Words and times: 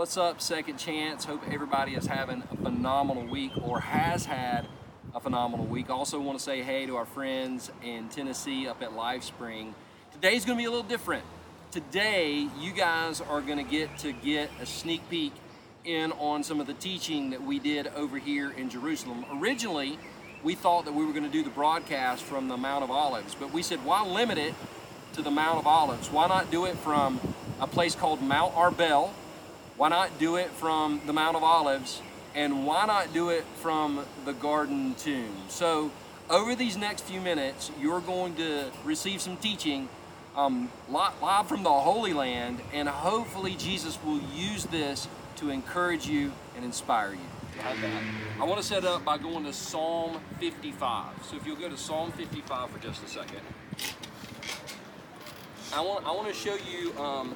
What's 0.00 0.16
up, 0.16 0.40
Second 0.40 0.78
Chance? 0.78 1.26
Hope 1.26 1.42
everybody 1.52 1.94
is 1.94 2.06
having 2.06 2.42
a 2.50 2.56
phenomenal 2.56 3.26
week 3.26 3.52
or 3.62 3.80
has 3.80 4.24
had 4.24 4.66
a 5.14 5.20
phenomenal 5.20 5.66
week. 5.66 5.90
Also, 5.90 6.18
want 6.18 6.38
to 6.38 6.42
say 6.42 6.62
hey 6.62 6.86
to 6.86 6.96
our 6.96 7.04
friends 7.04 7.70
in 7.82 8.08
Tennessee 8.08 8.66
up 8.66 8.80
at 8.80 8.92
LifeSpring. 8.92 9.74
Today's 10.10 10.46
going 10.46 10.56
to 10.56 10.62
be 10.62 10.64
a 10.64 10.70
little 10.70 10.88
different. 10.88 11.22
Today, 11.70 12.48
you 12.58 12.72
guys 12.72 13.20
are 13.20 13.42
going 13.42 13.58
to 13.58 13.70
get 13.70 13.98
to 13.98 14.12
get 14.12 14.50
a 14.62 14.64
sneak 14.64 15.02
peek 15.10 15.34
in 15.84 16.12
on 16.12 16.44
some 16.44 16.60
of 16.60 16.66
the 16.66 16.72
teaching 16.72 17.28
that 17.28 17.42
we 17.42 17.58
did 17.58 17.86
over 17.88 18.16
here 18.16 18.52
in 18.52 18.70
Jerusalem. 18.70 19.26
Originally, 19.34 19.98
we 20.42 20.54
thought 20.54 20.86
that 20.86 20.94
we 20.94 21.04
were 21.04 21.12
going 21.12 21.26
to 21.26 21.30
do 21.30 21.42
the 21.42 21.50
broadcast 21.50 22.22
from 22.22 22.48
the 22.48 22.56
Mount 22.56 22.82
of 22.82 22.90
Olives, 22.90 23.36
but 23.38 23.52
we 23.52 23.60
said, 23.60 23.84
why 23.84 24.02
limit 24.02 24.38
it 24.38 24.54
to 25.12 25.20
the 25.20 25.30
Mount 25.30 25.58
of 25.58 25.66
Olives? 25.66 26.10
Why 26.10 26.26
not 26.26 26.50
do 26.50 26.64
it 26.64 26.78
from 26.78 27.20
a 27.60 27.66
place 27.66 27.94
called 27.94 28.22
Mount 28.22 28.54
Arbel? 28.54 29.10
Why 29.80 29.88
not 29.88 30.18
do 30.18 30.36
it 30.36 30.50
from 30.50 31.00
the 31.06 31.14
Mount 31.14 31.38
of 31.38 31.42
Olives? 31.42 32.02
And 32.34 32.66
why 32.66 32.84
not 32.84 33.14
do 33.14 33.30
it 33.30 33.44
from 33.62 34.04
the 34.26 34.34
Garden 34.34 34.94
Tomb? 34.98 35.34
So, 35.48 35.90
over 36.28 36.54
these 36.54 36.76
next 36.76 37.04
few 37.04 37.18
minutes, 37.18 37.70
you're 37.80 38.02
going 38.02 38.34
to 38.34 38.66
receive 38.84 39.22
some 39.22 39.38
teaching 39.38 39.88
um, 40.36 40.70
live 40.90 41.48
from 41.48 41.62
the 41.62 41.72
Holy 41.72 42.12
Land, 42.12 42.60
and 42.74 42.90
hopefully, 42.90 43.54
Jesus 43.54 43.98
will 44.04 44.20
use 44.34 44.64
this 44.64 45.08
to 45.36 45.48
encourage 45.48 46.06
you 46.06 46.30
and 46.56 46.62
inspire 46.62 47.14
you. 47.14 47.64
I 48.38 48.44
want 48.44 48.60
to 48.60 48.66
set 48.66 48.84
up 48.84 49.02
by 49.02 49.16
going 49.16 49.44
to 49.46 49.52
Psalm 49.54 50.20
55. 50.40 51.24
So 51.24 51.36
if 51.36 51.46
you'll 51.46 51.56
go 51.56 51.70
to 51.70 51.78
Psalm 51.78 52.12
55 52.12 52.68
for 52.68 52.78
just 52.80 53.02
a 53.02 53.08
second. 53.08 53.40
I 55.72 55.80
want, 55.80 56.06
I 56.06 56.12
want 56.12 56.28
to 56.28 56.34
show 56.34 56.58
you, 56.70 56.92
um, 56.98 57.34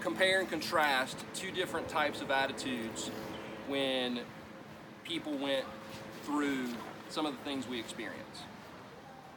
compare 0.00 0.40
and 0.40 0.48
contrast 0.48 1.24
two 1.34 1.50
different 1.50 1.88
types 1.88 2.20
of 2.20 2.30
attitudes 2.30 3.10
when 3.68 4.20
people 5.04 5.36
went 5.36 5.64
through 6.24 6.68
some 7.08 7.26
of 7.26 7.32
the 7.32 7.44
things 7.44 7.66
we 7.66 7.78
experience. 7.80 8.42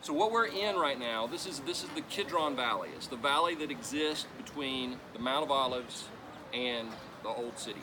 So 0.01 0.13
what 0.13 0.31
we're 0.31 0.47
in 0.47 0.77
right 0.77 0.99
now, 0.99 1.27
this 1.27 1.45
is 1.45 1.59
this 1.59 1.83
is 1.83 1.89
the 1.91 2.01
Kidron 2.01 2.55
Valley. 2.55 2.89
It's 2.95 3.07
the 3.07 3.15
valley 3.15 3.53
that 3.55 3.69
exists 3.69 4.25
between 4.37 4.97
the 5.13 5.19
Mount 5.19 5.45
of 5.45 5.51
Olives 5.51 6.05
and 6.53 6.87
the 7.21 7.29
Old 7.29 7.57
City. 7.57 7.81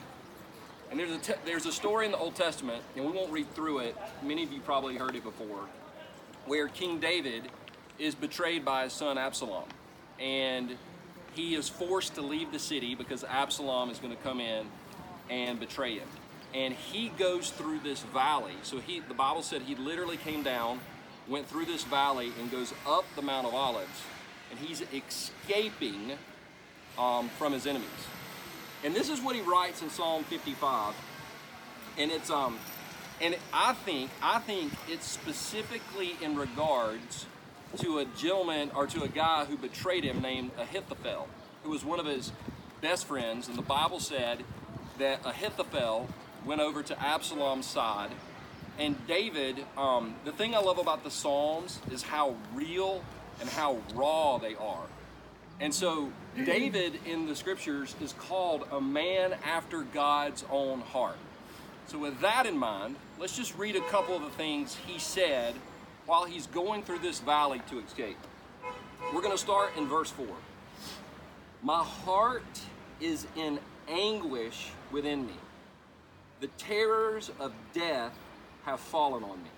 And 0.91 0.99
there's 0.99 1.11
a, 1.11 1.17
te- 1.19 1.39
there's 1.45 1.65
a 1.65 1.71
story 1.71 2.05
in 2.05 2.11
the 2.11 2.17
Old 2.17 2.35
Testament, 2.35 2.83
and 2.95 3.05
we 3.05 3.11
won't 3.11 3.31
read 3.31 3.53
through 3.53 3.79
it. 3.79 3.95
Many 4.23 4.43
of 4.43 4.51
you 4.51 4.59
probably 4.59 4.97
heard 4.97 5.15
it 5.15 5.23
before, 5.23 5.67
where 6.45 6.67
King 6.67 6.99
David 6.99 7.43
is 7.99 8.15
betrayed 8.15 8.65
by 8.65 8.83
his 8.85 8.93
son 8.93 9.17
Absalom. 9.17 9.65
And 10.19 10.75
he 11.35 11.55
is 11.55 11.69
forced 11.69 12.15
to 12.15 12.21
leave 12.21 12.51
the 12.51 12.59
city 12.59 12.95
because 12.95 13.23
Absalom 13.23 13.89
is 13.89 13.99
going 13.99 14.15
to 14.15 14.21
come 14.23 14.39
in 14.39 14.65
and 15.29 15.59
betray 15.59 15.97
him. 15.99 16.07
And 16.53 16.73
he 16.73 17.09
goes 17.09 17.51
through 17.51 17.79
this 17.79 18.01
valley. 18.01 18.53
So 18.63 18.79
he, 18.79 19.01
the 19.01 19.13
Bible 19.13 19.43
said 19.43 19.61
he 19.61 19.75
literally 19.75 20.17
came 20.17 20.41
down, 20.41 20.79
went 21.27 21.47
through 21.47 21.65
this 21.65 21.83
valley, 21.83 22.31
and 22.39 22.51
goes 22.51 22.73
up 22.87 23.05
the 23.15 23.21
Mount 23.21 23.45
of 23.45 23.53
Olives. 23.53 24.01
And 24.49 24.59
he's 24.59 24.81
escaping 24.91 26.13
um, 26.97 27.29
from 27.37 27.53
his 27.53 27.67
enemies. 27.67 27.89
And 28.83 28.95
this 28.95 29.09
is 29.09 29.21
what 29.21 29.35
he 29.35 29.41
writes 29.41 29.81
in 29.81 29.89
Psalm 29.89 30.23
55. 30.23 30.95
And 31.97 32.11
it's 32.11 32.29
um 32.29 32.57
and 33.21 33.35
I 33.53 33.73
think 33.73 34.09
I 34.21 34.39
think 34.39 34.71
it's 34.87 35.05
specifically 35.05 36.15
in 36.21 36.37
regards 36.37 37.25
to 37.77 37.99
a 37.99 38.05
gentleman 38.05 38.71
or 38.75 38.87
to 38.87 39.03
a 39.03 39.07
guy 39.07 39.45
who 39.45 39.57
betrayed 39.57 40.03
him 40.03 40.21
named 40.21 40.51
Ahithophel, 40.57 41.27
who 41.63 41.69
was 41.69 41.83
one 41.83 41.99
of 41.99 42.05
his 42.05 42.31
best 42.81 43.05
friends. 43.05 43.47
And 43.47 43.57
the 43.57 43.61
Bible 43.63 43.99
said 43.99 44.43
that 44.97 45.19
Ahithophel 45.25 46.07
went 46.45 46.61
over 46.61 46.83
to 46.83 47.01
Absalom's 47.01 47.65
side. 47.65 48.11
And 48.77 48.95
David, 49.07 49.65
um, 49.77 50.15
the 50.25 50.31
thing 50.31 50.55
I 50.55 50.59
love 50.59 50.77
about 50.77 51.03
the 51.03 51.11
Psalms 51.11 51.79
is 51.91 52.01
how 52.01 52.35
real 52.53 53.03
and 53.41 53.49
how 53.49 53.79
raw 53.93 54.37
they 54.37 54.55
are. 54.55 54.85
And 55.59 55.73
so 55.73 56.11
David 56.45 56.99
in 57.05 57.27
the 57.27 57.35
scriptures 57.35 57.95
is 58.01 58.13
called 58.13 58.65
a 58.71 58.79
man 58.79 59.35
after 59.43 59.81
God's 59.81 60.45
own 60.49 60.79
heart. 60.79 61.17
So 61.87 61.97
with 61.97 62.21
that 62.21 62.45
in 62.45 62.57
mind, 62.57 62.95
let's 63.19 63.35
just 63.35 63.57
read 63.57 63.75
a 63.75 63.81
couple 63.81 64.15
of 64.15 64.21
the 64.21 64.29
things 64.29 64.77
he 64.87 64.99
said 64.99 65.55
while 66.09 66.25
he's 66.25 66.47
going 66.47 66.81
through 66.81 66.97
this 66.97 67.19
valley 67.19 67.61
to 67.69 67.77
escape. 67.77 68.17
We're 69.13 69.21
going 69.21 69.31
to 69.31 69.37
start 69.37 69.77
in 69.77 69.87
verse 69.87 70.09
4. 70.09 70.25
My 71.61 71.83
heart 71.83 72.61
is 72.99 73.27
in 73.35 73.59
anguish 73.87 74.71
within 74.91 75.27
me. 75.27 75.35
The 76.39 76.47
terrors 76.57 77.29
of 77.39 77.53
death 77.73 78.17
have 78.65 78.79
fallen 78.79 79.23
on 79.23 79.37
me. 79.43 79.51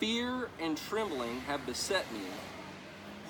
Fear 0.00 0.48
and 0.60 0.76
trembling 0.76 1.38
have 1.42 1.64
beset 1.66 2.04
me. 2.12 2.22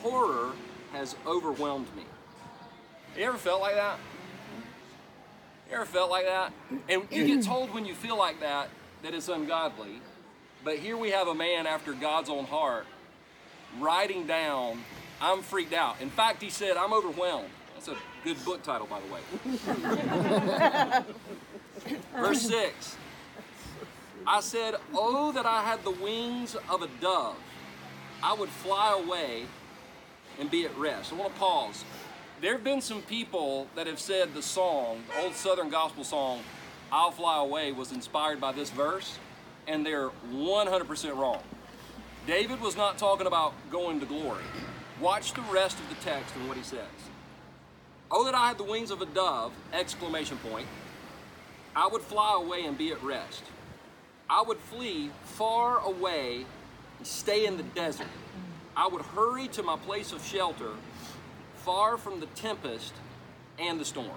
Horror 0.01 0.53
has 0.95 1.15
overwhelmed 1.27 1.95
me. 1.95 2.05
You 3.19 3.25
ever 3.25 3.37
felt 3.37 3.61
like 3.61 3.75
that? 3.75 3.99
You 5.69 5.77
ever 5.77 5.85
felt 5.85 6.11
like 6.11 6.25
that? 6.25 6.55
And 6.89 7.03
you 7.11 7.27
get 7.27 7.45
told 7.45 7.75
when 7.75 7.85
you 7.85 7.95
feel 7.95 8.17
like 8.17 8.41
that 8.41 8.71
that 9.03 9.13
it's 9.13 9.29
ungodly. 9.29 10.01
But 10.65 10.79
here 10.79 10.97
we 10.97 11.11
have 11.11 11.29
a 11.29 11.35
man 11.35 11.67
after 11.67 11.93
God's 11.93 12.31
own 12.31 12.45
heart 12.45 12.87
writing 13.81 14.27
down, 14.27 14.85
I'm 15.21 15.43
freaked 15.43 15.73
out. 15.73 16.01
In 16.01 16.11
fact, 16.11 16.43
he 16.43 16.51
said, 16.51 16.77
I'm 16.77 16.93
overwhelmed. 16.93 17.49
That's 17.75 17.89
a 17.89 17.97
good 18.23 18.45
book 18.45 18.63
title, 18.63 18.87
by 18.87 19.01
the 19.01 19.13
way. 19.13 19.21
Verse 22.15 22.43
6 22.43 22.97
I 24.27 24.41
said, 24.41 24.77
Oh, 24.95 25.33
that 25.33 25.47
I 25.47 25.63
had 25.63 25.83
the 25.83 25.91
wings 25.91 26.57
of 26.69 26.83
a 26.83 26.89
dove. 27.01 27.37
I 28.23 28.35
would 28.35 28.51
fly 28.51 28.97
away 29.03 29.47
and 30.39 30.49
be 30.51 30.65
at 30.65 30.77
rest. 30.79 31.13
I 31.13 31.17
want 31.17 31.35
to 31.35 31.41
pause. 31.41 31.85
There 32.41 32.53
have 32.53 32.65
been 32.65 32.81
some 32.81 33.03
people 33.03 33.67
that 33.75 33.87
have 33.87 33.99
said 33.99 34.35
the 34.35 34.43
song, 34.43 35.03
the 35.09 35.25
old 35.25 35.35
Southern 35.35 35.71
gospel 35.71 36.05
song, 36.05 36.41
I'll 36.91 37.11
Fly 37.11 37.39
Away, 37.39 37.73
was 37.73 37.91
inspired 37.93 38.41
by 38.41 38.53
this 38.53 38.71
verse, 38.71 39.19
and 39.67 39.85
they're 39.85 40.11
100% 40.33 41.17
wrong. 41.17 41.43
David 42.27 42.61
was 42.61 42.77
not 42.77 42.99
talking 42.99 43.27
about 43.27 43.55
going 43.71 44.01
to 44.01 44.07
glory. 44.07 44.45
Watch 45.01 45.35
the 45.35 45.43
rest 45.43 45.79
of 45.81 45.89
the 45.89 45.97
text 45.97 46.35
and 46.37 46.49
what 46.49 46.57
he 46.57 46.63
says. 46.63 46.87
Oh, 48.11 48.25
that 48.25 48.35
I 48.35 48.49
had 48.49 48.59
the 48.59 48.65
wings 48.65 48.91
of 48.91 49.03
a 49.03 49.07
dove, 49.07 49.53
exclamation 49.73 50.37
point. 50.39 50.67
I 51.75 51.89
would 51.89 52.03
fly 52.03 52.35
away 52.37 52.65
and 52.65 52.77
be 52.77 52.93
at 52.93 53.03
rest. 53.03 53.43
I 54.29 54.43
would 54.43 54.59
flee 54.59 55.11
far 55.25 55.79
away 55.79 56.45
and 56.99 57.07
stay 57.07 57.47
in 57.47 57.57
the 57.57 57.63
desert. 57.63 58.07
I 58.77 58.87
would 58.87 59.03
hurry 59.03 59.49
to 59.49 59.63
my 59.63 59.77
place 59.77 60.13
of 60.13 60.25
shelter, 60.25 60.71
far 61.57 61.97
from 61.97 62.21
the 62.21 62.27
tempest 62.27 62.93
and 63.59 63.81
the 63.81 63.85
storm. 63.85 64.11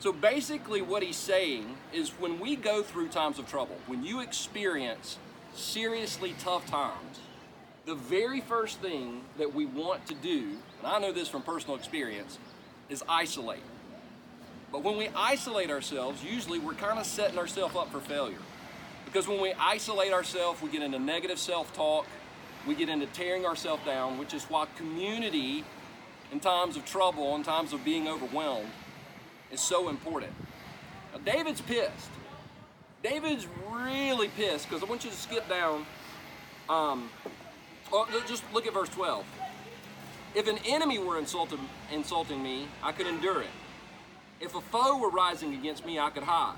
So 0.00 0.14
basically, 0.14 0.80
what 0.80 1.02
he's 1.02 1.18
saying 1.18 1.76
is 1.92 2.08
when 2.18 2.40
we 2.40 2.56
go 2.56 2.82
through 2.82 3.08
times 3.08 3.38
of 3.38 3.46
trouble, 3.46 3.76
when 3.86 4.02
you 4.02 4.20
experience 4.20 5.18
seriously 5.54 6.34
tough 6.38 6.64
times, 6.64 7.20
the 7.84 7.94
very 7.94 8.40
first 8.40 8.78
thing 8.80 9.20
that 9.36 9.54
we 9.54 9.66
want 9.66 10.06
to 10.06 10.14
do, 10.14 10.56
and 10.78 10.86
I 10.86 10.98
know 11.00 11.12
this 11.12 11.28
from 11.28 11.42
personal 11.42 11.76
experience, 11.76 12.38
is 12.88 13.04
isolate. 13.10 13.60
But 14.72 14.82
when 14.82 14.96
we 14.96 15.08
isolate 15.14 15.70
ourselves, 15.70 16.24
usually 16.24 16.58
we're 16.58 16.74
kind 16.74 16.98
of 16.98 17.04
setting 17.04 17.38
ourselves 17.38 17.76
up 17.76 17.92
for 17.92 18.00
failure. 18.00 18.38
Because 19.04 19.28
when 19.28 19.40
we 19.40 19.52
isolate 19.52 20.14
ourselves, 20.14 20.62
we 20.62 20.70
get 20.70 20.82
into 20.82 20.98
negative 20.98 21.38
self 21.38 21.74
talk, 21.74 22.06
we 22.66 22.74
get 22.74 22.88
into 22.88 23.06
tearing 23.06 23.44
ourselves 23.44 23.84
down, 23.84 24.16
which 24.16 24.32
is 24.32 24.44
why 24.44 24.66
community 24.76 25.62
in 26.32 26.40
times 26.40 26.78
of 26.78 26.86
trouble, 26.86 27.34
in 27.36 27.42
times 27.42 27.74
of 27.74 27.84
being 27.84 28.08
overwhelmed, 28.08 28.70
is 29.52 29.60
so 29.60 29.88
important. 29.88 30.32
Now, 31.12 31.20
David's 31.32 31.60
pissed. 31.60 32.10
David's 33.02 33.46
really 33.70 34.28
pissed 34.28 34.68
because 34.68 34.82
I 34.82 34.86
want 34.86 35.04
you 35.04 35.10
to 35.10 35.16
skip 35.16 35.48
down. 35.48 35.86
Um, 36.68 37.10
oh, 37.92 38.06
just 38.26 38.44
look 38.52 38.66
at 38.66 38.74
verse 38.74 38.88
12. 38.90 39.24
If 40.34 40.46
an 40.46 40.58
enemy 40.66 40.98
were 40.98 41.18
insulted, 41.18 41.58
insulting 41.90 42.42
me, 42.42 42.68
I 42.82 42.92
could 42.92 43.06
endure 43.06 43.42
it. 43.42 43.48
If 44.40 44.54
a 44.54 44.60
foe 44.60 44.98
were 44.98 45.10
rising 45.10 45.54
against 45.54 45.84
me, 45.84 45.98
I 45.98 46.10
could 46.10 46.22
hide. 46.22 46.56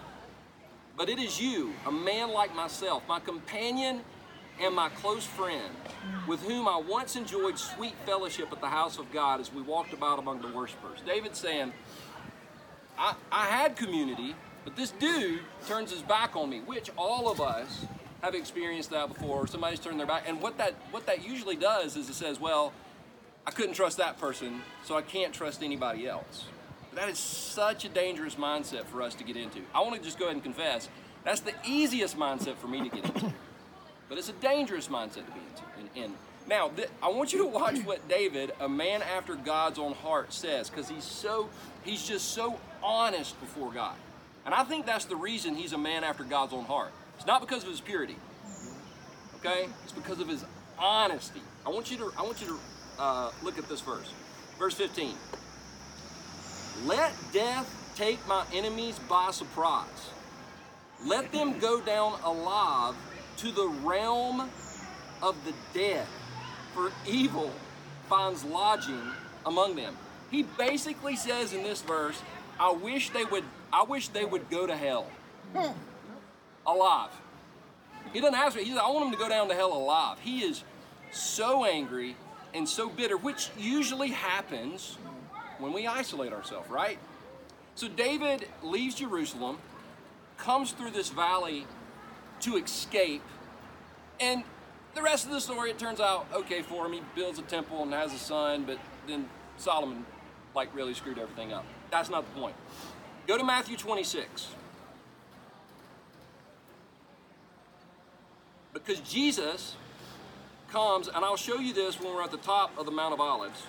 But 0.96 1.08
it 1.08 1.18
is 1.18 1.40
you, 1.40 1.72
a 1.86 1.92
man 1.92 2.30
like 2.32 2.54
myself, 2.54 3.02
my 3.08 3.18
companion 3.18 4.02
and 4.60 4.74
my 4.74 4.90
close 4.90 5.24
friend, 5.24 5.74
with 6.28 6.42
whom 6.42 6.68
I 6.68 6.76
once 6.76 7.16
enjoyed 7.16 7.58
sweet 7.58 7.94
fellowship 8.04 8.52
at 8.52 8.60
the 8.60 8.68
house 8.68 8.98
of 8.98 9.10
God 9.10 9.40
as 9.40 9.52
we 9.52 9.62
walked 9.62 9.94
about 9.94 10.18
among 10.18 10.42
the 10.42 10.48
worshipers. 10.48 10.98
David 11.06 11.34
saying, 11.34 11.72
I, 12.98 13.14
I 13.30 13.46
had 13.46 13.76
community, 13.76 14.34
but 14.64 14.76
this 14.76 14.90
dude 14.92 15.40
turns 15.66 15.90
his 15.90 16.02
back 16.02 16.36
on 16.36 16.50
me, 16.50 16.60
which 16.60 16.90
all 16.96 17.30
of 17.30 17.40
us 17.40 17.86
have 18.22 18.34
experienced 18.34 18.90
that 18.90 19.08
before. 19.08 19.46
Somebody's 19.46 19.80
turned 19.80 19.98
their 19.98 20.06
back. 20.06 20.24
And 20.26 20.40
what 20.40 20.58
that 20.58 20.74
what 20.90 21.06
that 21.06 21.26
usually 21.26 21.56
does 21.56 21.96
is 21.96 22.08
it 22.08 22.14
says, 22.14 22.38
well, 22.38 22.72
I 23.46 23.50
couldn't 23.50 23.74
trust 23.74 23.98
that 23.98 24.18
person, 24.18 24.62
so 24.84 24.96
I 24.96 25.02
can't 25.02 25.32
trust 25.32 25.62
anybody 25.62 26.06
else. 26.06 26.44
But 26.90 27.00
that 27.00 27.08
is 27.08 27.18
such 27.18 27.84
a 27.84 27.88
dangerous 27.88 28.36
mindset 28.36 28.84
for 28.84 29.02
us 29.02 29.14
to 29.16 29.24
get 29.24 29.36
into. 29.36 29.60
I 29.74 29.80
want 29.80 29.96
to 29.96 30.02
just 30.02 30.18
go 30.18 30.26
ahead 30.26 30.36
and 30.36 30.42
confess 30.42 30.88
that's 31.24 31.40
the 31.40 31.54
easiest 31.66 32.16
mindset 32.16 32.56
for 32.56 32.66
me 32.66 32.88
to 32.88 32.94
get 32.94 33.04
into. 33.04 33.32
But 34.08 34.18
it's 34.18 34.28
a 34.28 34.34
dangerous 34.34 34.88
mindset 34.88 35.24
to 35.26 35.32
be 35.32 35.40
into. 35.40 36.04
And 36.04 36.14
now, 36.46 36.68
th- 36.68 36.88
I 37.02 37.08
want 37.08 37.32
you 37.32 37.38
to 37.40 37.46
watch 37.46 37.78
what 37.84 38.08
David, 38.08 38.52
a 38.60 38.68
man 38.68 39.02
after 39.02 39.34
God's 39.34 39.78
own 39.78 39.92
heart, 39.94 40.32
says, 40.32 40.68
because 40.68 40.88
he's 40.88 41.04
so, 41.04 41.48
he's 41.84 42.06
just 42.06 42.28
so 42.32 42.58
honest 42.82 43.38
before 43.40 43.72
God. 43.72 43.96
And 44.44 44.54
I 44.54 44.64
think 44.64 44.86
that's 44.86 45.04
the 45.04 45.16
reason 45.16 45.54
he's 45.54 45.72
a 45.72 45.78
man 45.78 46.04
after 46.04 46.24
God's 46.24 46.52
own 46.52 46.64
heart. 46.64 46.92
It's 47.16 47.26
not 47.26 47.40
because 47.40 47.62
of 47.62 47.70
his 47.70 47.80
purity, 47.80 48.16
okay? 49.36 49.68
It's 49.84 49.92
because 49.92 50.18
of 50.20 50.28
his 50.28 50.44
honesty. 50.78 51.42
I 51.64 51.70
want 51.70 51.90
you 51.90 51.96
to, 51.98 52.12
I 52.18 52.22
want 52.22 52.40
you 52.40 52.48
to 52.48 52.58
uh, 52.98 53.30
look 53.42 53.58
at 53.58 53.68
this 53.68 53.80
verse, 53.80 54.12
verse 54.58 54.74
15. 54.74 55.14
Let 56.86 57.12
death 57.32 57.94
take 57.94 58.26
my 58.26 58.44
enemies 58.52 58.98
by 59.08 59.30
surprise. 59.30 60.10
Let 61.04 61.30
them 61.32 61.58
go 61.58 61.80
down 61.80 62.18
alive 62.24 62.94
to 63.38 63.52
the 63.52 63.68
realm 63.84 64.48
of 65.20 65.36
the 65.44 65.52
dead, 65.72 66.06
for 66.74 66.92
evil 67.06 67.50
finds 68.08 68.44
lodging 68.44 69.02
among 69.46 69.76
them. 69.76 69.96
He 70.30 70.42
basically 70.42 71.16
says 71.16 71.52
in 71.52 71.62
this 71.62 71.82
verse, 71.82 72.20
I 72.58 72.72
wish 72.72 73.10
they 73.10 73.24
would 73.24 73.44
I 73.72 73.84
wish 73.84 74.08
they 74.08 74.24
would 74.24 74.50
go 74.50 74.66
to 74.66 74.76
hell. 74.76 75.06
alive. 76.66 77.10
He 78.12 78.20
doesn't 78.20 78.34
ask 78.34 78.56
me, 78.56 78.64
he 78.64 78.70
says, 78.70 78.78
I 78.78 78.90
want 78.90 79.06
them 79.06 79.12
to 79.12 79.18
go 79.18 79.28
down 79.28 79.48
to 79.48 79.54
hell 79.54 79.72
alive. 79.72 80.18
He 80.20 80.40
is 80.40 80.62
so 81.10 81.64
angry 81.64 82.16
and 82.54 82.68
so 82.68 82.88
bitter, 82.88 83.16
which 83.16 83.50
usually 83.58 84.08
happens 84.08 84.98
when 85.58 85.72
we 85.72 85.86
isolate 85.86 86.32
ourselves, 86.32 86.68
right? 86.68 86.98
So 87.74 87.88
David 87.88 88.46
leaves 88.62 88.96
Jerusalem, 88.96 89.58
comes 90.36 90.72
through 90.72 90.90
this 90.90 91.08
valley 91.08 91.66
to 92.40 92.56
escape, 92.56 93.22
and 94.20 94.42
the 94.94 95.02
rest 95.02 95.24
of 95.26 95.30
the 95.30 95.40
story, 95.40 95.70
it 95.70 95.78
turns 95.78 96.00
out 96.00 96.26
okay 96.32 96.62
for 96.62 96.86
him. 96.86 96.92
He 96.92 97.02
builds 97.14 97.38
a 97.38 97.42
temple 97.42 97.82
and 97.82 97.92
has 97.92 98.12
a 98.12 98.18
son, 98.18 98.64
but 98.64 98.78
then 99.06 99.28
Solomon, 99.56 100.04
like, 100.54 100.74
really 100.74 100.94
screwed 100.94 101.18
everything 101.18 101.52
up. 101.52 101.64
That's 101.90 102.10
not 102.10 102.24
the 102.32 102.40
point. 102.40 102.56
Go 103.26 103.38
to 103.38 103.44
Matthew 103.44 103.76
26. 103.76 104.48
Because 108.72 109.00
Jesus 109.00 109.76
comes, 110.70 111.08
and 111.08 111.24
I'll 111.24 111.36
show 111.36 111.58
you 111.58 111.72
this 111.72 112.00
when 112.00 112.14
we're 112.14 112.22
at 112.22 112.30
the 112.30 112.38
top 112.38 112.76
of 112.78 112.86
the 112.86 112.92
Mount 112.92 113.12
of 113.12 113.20
Olives. 113.20 113.62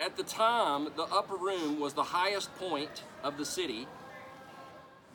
At 0.00 0.16
the 0.16 0.24
time, 0.24 0.88
the 0.96 1.04
upper 1.04 1.36
room 1.36 1.78
was 1.78 1.92
the 1.92 2.02
highest 2.02 2.54
point 2.56 3.04
of 3.22 3.38
the 3.38 3.44
city. 3.44 3.86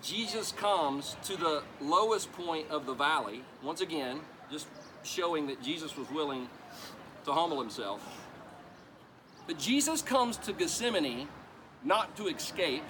Jesus 0.02 0.52
comes 0.54 1.18
to 1.24 1.36
the 1.36 1.64
lowest 1.82 2.32
point 2.34 2.70
of 2.70 2.86
the 2.86 2.94
valley, 2.94 3.44
once 3.62 3.82
again, 3.82 4.22
just 4.52 4.68
showing 5.04 5.48
that 5.48 5.62
Jesus 5.62 5.98
was 5.98 6.10
willing 6.10 6.48
to 7.26 7.32
humble 7.32 7.60
himself. 7.60 8.02
But 9.48 9.60
Jesus 9.60 10.02
comes 10.02 10.38
to 10.38 10.54
Gethsemane 10.54 11.28
not 11.84 12.16
to 12.18 12.28
escape, 12.28 12.84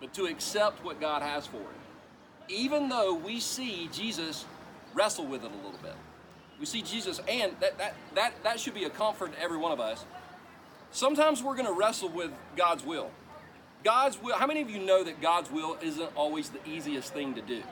but 0.00 0.12
to 0.14 0.26
accept 0.26 0.84
what 0.84 1.00
God 1.00 1.22
has 1.22 1.46
for 1.46 1.58
him. 1.58 1.66
Even 2.48 2.88
though 2.88 3.14
we 3.14 3.38
see 3.38 3.88
Jesus 3.92 4.44
wrestle 4.94 5.26
with 5.26 5.44
it 5.44 5.50
a 5.50 5.56
little 5.56 5.78
bit. 5.82 5.94
We 6.58 6.66
see 6.66 6.82
Jesus, 6.82 7.20
and 7.28 7.52
that, 7.60 7.78
that, 7.78 7.94
that, 8.14 8.34
that 8.44 8.60
should 8.60 8.74
be 8.74 8.84
a 8.84 8.90
comfort 8.90 9.32
to 9.32 9.40
every 9.40 9.56
one 9.56 9.72
of 9.72 9.80
us. 9.80 10.04
Sometimes 10.90 11.42
we're 11.42 11.56
going 11.56 11.66
to 11.66 11.72
wrestle 11.72 12.08
with 12.08 12.30
God's 12.56 12.84
will. 12.84 13.10
God's 13.84 14.20
will, 14.22 14.36
how 14.36 14.46
many 14.46 14.62
of 14.62 14.70
you 14.70 14.78
know 14.78 15.02
that 15.02 15.20
God's 15.20 15.50
will 15.50 15.76
isn't 15.82 16.10
always 16.14 16.50
the 16.50 16.60
easiest 16.68 17.12
thing 17.12 17.34
to 17.34 17.42
do? 17.42 17.62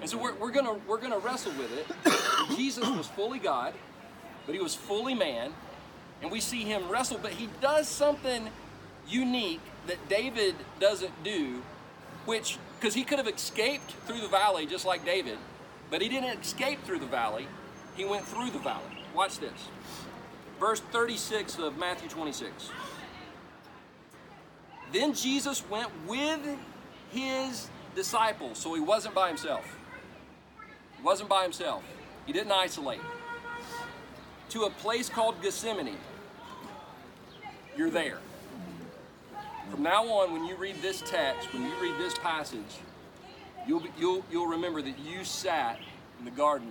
And 0.00 0.10
so 0.10 0.18
we're, 0.18 0.34
we're 0.34 0.52
to 0.52 0.76
we're 0.86 0.98
gonna 0.98 1.18
wrestle 1.18 1.52
with 1.52 1.72
it. 1.72 2.56
Jesus 2.56 2.88
was 2.88 3.06
fully 3.06 3.38
God, 3.38 3.74
but 4.46 4.54
he 4.54 4.60
was 4.60 4.74
fully 4.74 5.14
man. 5.14 5.52
And 6.22 6.30
we 6.30 6.40
see 6.40 6.62
him 6.62 6.88
wrestle, 6.88 7.18
but 7.20 7.32
he 7.32 7.48
does 7.60 7.88
something 7.88 8.48
unique 9.06 9.60
that 9.86 10.08
David 10.08 10.54
doesn't 10.80 11.22
do, 11.22 11.62
which, 12.24 12.58
because 12.78 12.94
he 12.94 13.04
could 13.04 13.18
have 13.18 13.28
escaped 13.28 13.92
through 14.06 14.20
the 14.20 14.28
valley 14.28 14.66
just 14.66 14.86
like 14.86 15.04
David, 15.04 15.38
but 15.90 16.00
he 16.00 16.08
didn't 16.08 16.40
escape 16.40 16.82
through 16.84 17.00
the 17.00 17.06
valley, 17.06 17.46
he 17.96 18.04
went 18.04 18.24
through 18.24 18.50
the 18.50 18.58
valley. 18.58 19.04
Watch 19.14 19.38
this. 19.38 19.68
Verse 20.58 20.80
36 20.80 21.58
of 21.58 21.76
Matthew 21.76 22.08
26. 22.08 22.70
Then 24.94 25.12
Jesus 25.12 25.68
went 25.68 25.88
with 26.06 26.40
his 27.10 27.68
disciples, 27.96 28.58
so 28.58 28.74
he 28.74 28.80
wasn't 28.80 29.12
by 29.12 29.26
himself. 29.26 29.64
He 30.96 31.02
wasn't 31.02 31.28
by 31.28 31.42
himself. 31.42 31.82
He 32.26 32.32
didn't 32.32 32.52
isolate. 32.52 33.00
To 34.50 34.62
a 34.62 34.70
place 34.70 35.08
called 35.08 35.42
Gethsemane. 35.42 35.96
You're 37.76 37.90
there. 37.90 38.18
From 39.68 39.82
now 39.82 40.04
on, 40.04 40.32
when 40.32 40.44
you 40.44 40.54
read 40.54 40.76
this 40.80 41.02
text, 41.04 41.52
when 41.52 41.64
you 41.64 41.72
read 41.82 41.98
this 41.98 42.16
passage, 42.18 42.60
you'll, 43.66 43.82
you'll, 43.98 44.24
you'll 44.30 44.46
remember 44.46 44.80
that 44.80 44.96
you 45.00 45.24
sat 45.24 45.76
in 46.20 46.24
the 46.24 46.30
Garden 46.30 46.68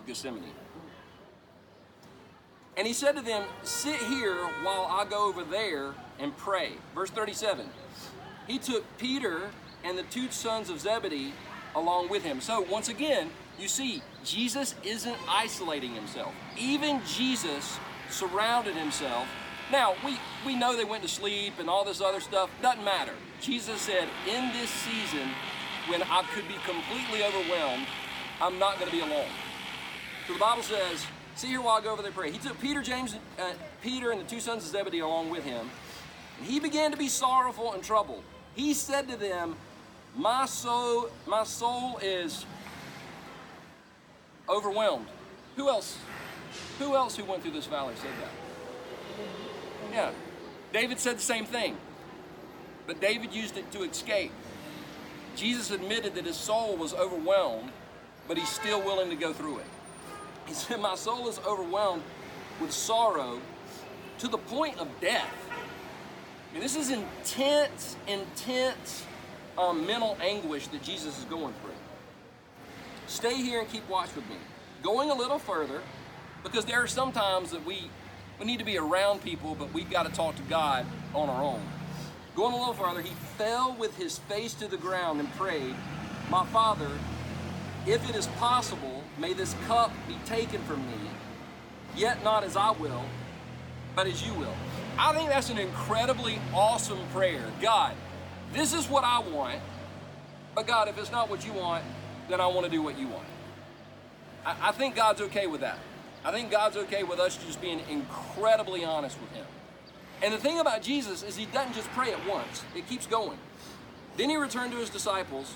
of 0.00 0.06
Gethsemane. 0.06 0.44
And 2.76 2.86
he 2.86 2.92
said 2.92 3.16
to 3.16 3.22
them, 3.22 3.44
Sit 3.62 3.96
here 3.96 4.36
while 4.62 4.86
I 4.90 5.06
go 5.08 5.28
over 5.28 5.44
there 5.44 5.94
and 6.18 6.36
pray. 6.36 6.72
Verse 6.94 7.10
37. 7.10 7.66
He 8.46 8.58
took 8.58 8.84
Peter 8.98 9.50
and 9.84 9.96
the 9.96 10.02
two 10.04 10.30
sons 10.30 10.70
of 10.70 10.80
Zebedee 10.80 11.32
along 11.74 12.08
with 12.08 12.22
him. 12.22 12.40
So, 12.40 12.60
once 12.62 12.88
again, 12.88 13.30
you 13.58 13.68
see, 13.68 14.02
Jesus 14.24 14.74
isn't 14.84 15.16
isolating 15.28 15.94
himself. 15.94 16.32
Even 16.58 17.00
Jesus 17.06 17.78
surrounded 18.10 18.74
himself. 18.74 19.26
Now, 19.72 19.94
we, 20.04 20.18
we 20.44 20.54
know 20.54 20.76
they 20.76 20.84
went 20.84 21.02
to 21.02 21.08
sleep 21.08 21.54
and 21.58 21.68
all 21.68 21.84
this 21.84 22.00
other 22.00 22.20
stuff. 22.20 22.50
Doesn't 22.62 22.84
matter. 22.84 23.12
Jesus 23.40 23.80
said, 23.80 24.08
In 24.26 24.52
this 24.52 24.70
season, 24.70 25.28
when 25.88 26.02
I 26.02 26.22
could 26.34 26.46
be 26.48 26.54
completely 26.64 27.24
overwhelmed, 27.24 27.86
I'm 28.40 28.58
not 28.58 28.78
going 28.78 28.90
to 28.90 28.96
be 28.96 29.02
alone. 29.02 29.28
So 30.26 30.34
the 30.34 30.38
Bible 30.38 30.62
says, 30.62 31.06
See 31.36 31.48
here 31.48 31.60
while 31.60 31.76
I 31.76 31.82
go 31.82 31.92
over 31.92 32.00
there 32.00 32.12
pray. 32.12 32.30
He 32.30 32.38
took 32.38 32.58
Peter, 32.62 32.80
James, 32.80 33.14
uh, 33.38 33.52
Peter, 33.82 34.10
and 34.10 34.18
the 34.18 34.24
two 34.24 34.40
sons 34.40 34.64
of 34.64 34.70
Zebedee 34.70 35.00
along 35.00 35.28
with 35.28 35.44
him. 35.44 35.68
And 36.38 36.46
he 36.46 36.60
began 36.60 36.92
to 36.92 36.96
be 36.96 37.08
sorrowful 37.08 37.74
and 37.74 37.82
troubled. 37.84 38.22
He 38.54 38.72
said 38.72 39.06
to 39.08 39.18
them, 39.18 39.56
"My 40.16 40.46
soul, 40.46 41.10
my 41.26 41.44
soul 41.44 41.98
is 41.98 42.46
overwhelmed." 44.48 45.08
Who 45.56 45.68
else? 45.68 45.98
Who 46.78 46.96
else 46.96 47.16
who 47.16 47.24
went 47.24 47.42
through 47.42 47.52
this 47.52 47.66
valley 47.66 47.94
said 47.96 48.12
that? 48.22 49.92
Yeah, 49.92 50.10
David 50.72 50.98
said 50.98 51.18
the 51.18 51.22
same 51.22 51.44
thing, 51.44 51.76
but 52.86 52.98
David 52.98 53.34
used 53.34 53.58
it 53.58 53.70
to 53.72 53.82
escape. 53.82 54.32
Jesus 55.34 55.70
admitted 55.70 56.14
that 56.14 56.24
his 56.24 56.36
soul 56.36 56.76
was 56.78 56.94
overwhelmed, 56.94 57.72
but 58.26 58.38
he's 58.38 58.48
still 58.48 58.80
willing 58.80 59.10
to 59.10 59.16
go 59.16 59.34
through 59.34 59.58
it. 59.58 59.66
He 60.46 60.54
said, 60.54 60.80
My 60.80 60.94
soul 60.94 61.28
is 61.28 61.38
overwhelmed 61.46 62.02
with 62.60 62.72
sorrow 62.72 63.40
to 64.18 64.28
the 64.28 64.38
point 64.38 64.78
of 64.78 64.88
death. 65.00 65.34
I 66.50 66.52
mean, 66.54 66.62
this 66.62 66.76
is 66.76 66.90
intense, 66.90 67.96
intense 68.06 69.04
um, 69.58 69.86
mental 69.86 70.16
anguish 70.20 70.68
that 70.68 70.82
Jesus 70.82 71.18
is 71.18 71.24
going 71.24 71.54
through. 71.62 71.72
Stay 73.06 73.36
here 73.36 73.60
and 73.60 73.68
keep 73.68 73.88
watch 73.88 74.14
with 74.14 74.28
me. 74.28 74.36
Going 74.82 75.10
a 75.10 75.14
little 75.14 75.38
further, 75.38 75.82
because 76.42 76.64
there 76.64 76.82
are 76.82 76.86
some 76.86 77.12
times 77.12 77.50
that 77.50 77.64
we, 77.64 77.90
we 78.38 78.46
need 78.46 78.58
to 78.58 78.64
be 78.64 78.78
around 78.78 79.22
people, 79.22 79.54
but 79.54 79.72
we've 79.72 79.90
got 79.90 80.06
to 80.06 80.12
talk 80.12 80.36
to 80.36 80.42
God 80.42 80.86
on 81.14 81.28
our 81.28 81.42
own. 81.42 81.62
Going 82.34 82.52
a 82.52 82.58
little 82.58 82.74
further, 82.74 83.00
he 83.00 83.14
fell 83.38 83.74
with 83.78 83.96
his 83.96 84.18
face 84.18 84.52
to 84.54 84.68
the 84.68 84.76
ground 84.76 85.20
and 85.20 85.32
prayed, 85.34 85.74
My 86.30 86.44
Father, 86.46 86.90
if 87.86 88.08
it 88.10 88.16
is 88.16 88.26
possible, 88.38 88.95
may 89.18 89.32
this 89.32 89.54
cup 89.66 89.92
be 90.06 90.16
taken 90.26 90.60
from 90.62 90.86
me, 90.86 91.10
yet 91.94 92.22
not 92.22 92.44
as 92.44 92.56
I 92.56 92.70
will, 92.72 93.04
but 93.94 94.06
as 94.06 94.26
you 94.26 94.34
will. 94.34 94.54
I 94.98 95.12
think 95.14 95.28
that's 95.28 95.50
an 95.50 95.58
incredibly 95.58 96.38
awesome 96.54 96.98
prayer. 97.12 97.44
God, 97.60 97.94
this 98.52 98.72
is 98.72 98.88
what 98.88 99.04
I 99.04 99.18
want, 99.20 99.60
but 100.54 100.66
God, 100.66 100.88
if 100.88 100.98
it's 100.98 101.12
not 101.12 101.28
what 101.28 101.46
you 101.46 101.52
want, 101.52 101.84
then 102.28 102.40
I 102.40 102.46
want 102.46 102.64
to 102.64 102.70
do 102.70 102.82
what 102.82 102.98
you 102.98 103.08
want. 103.08 103.26
I, 104.44 104.68
I 104.68 104.72
think 104.72 104.94
God's 104.96 105.20
okay 105.22 105.46
with 105.46 105.60
that. 105.60 105.78
I 106.24 106.32
think 106.32 106.50
God's 106.50 106.76
okay 106.76 107.02
with 107.02 107.20
us 107.20 107.36
just 107.36 107.60
being 107.60 107.80
incredibly 107.88 108.84
honest 108.84 109.20
with 109.20 109.30
Him. 109.32 109.46
And 110.22 110.32
the 110.32 110.38
thing 110.38 110.58
about 110.58 110.82
Jesus 110.82 111.22
is 111.22 111.36
He 111.36 111.46
doesn't 111.46 111.74
just 111.74 111.88
pray 111.90 112.12
at 112.12 112.26
once, 112.26 112.64
it 112.74 112.88
keeps 112.88 113.06
going. 113.06 113.38
Then 114.16 114.30
He 114.30 114.36
returned 114.36 114.72
to 114.72 114.78
His 114.78 114.90
disciples 114.90 115.54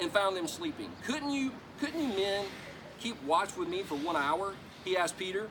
and 0.00 0.10
found 0.10 0.36
them 0.36 0.48
sleeping. 0.48 0.90
Couldn't 1.04 1.30
you, 1.30 1.52
couldn't 1.80 2.00
you 2.00 2.08
men 2.08 2.44
keep 3.00 3.22
watch 3.24 3.56
with 3.56 3.68
me 3.68 3.82
for 3.82 3.94
one 3.96 4.16
hour? 4.16 4.54
He 4.84 4.96
asked 4.96 5.18
Peter. 5.18 5.48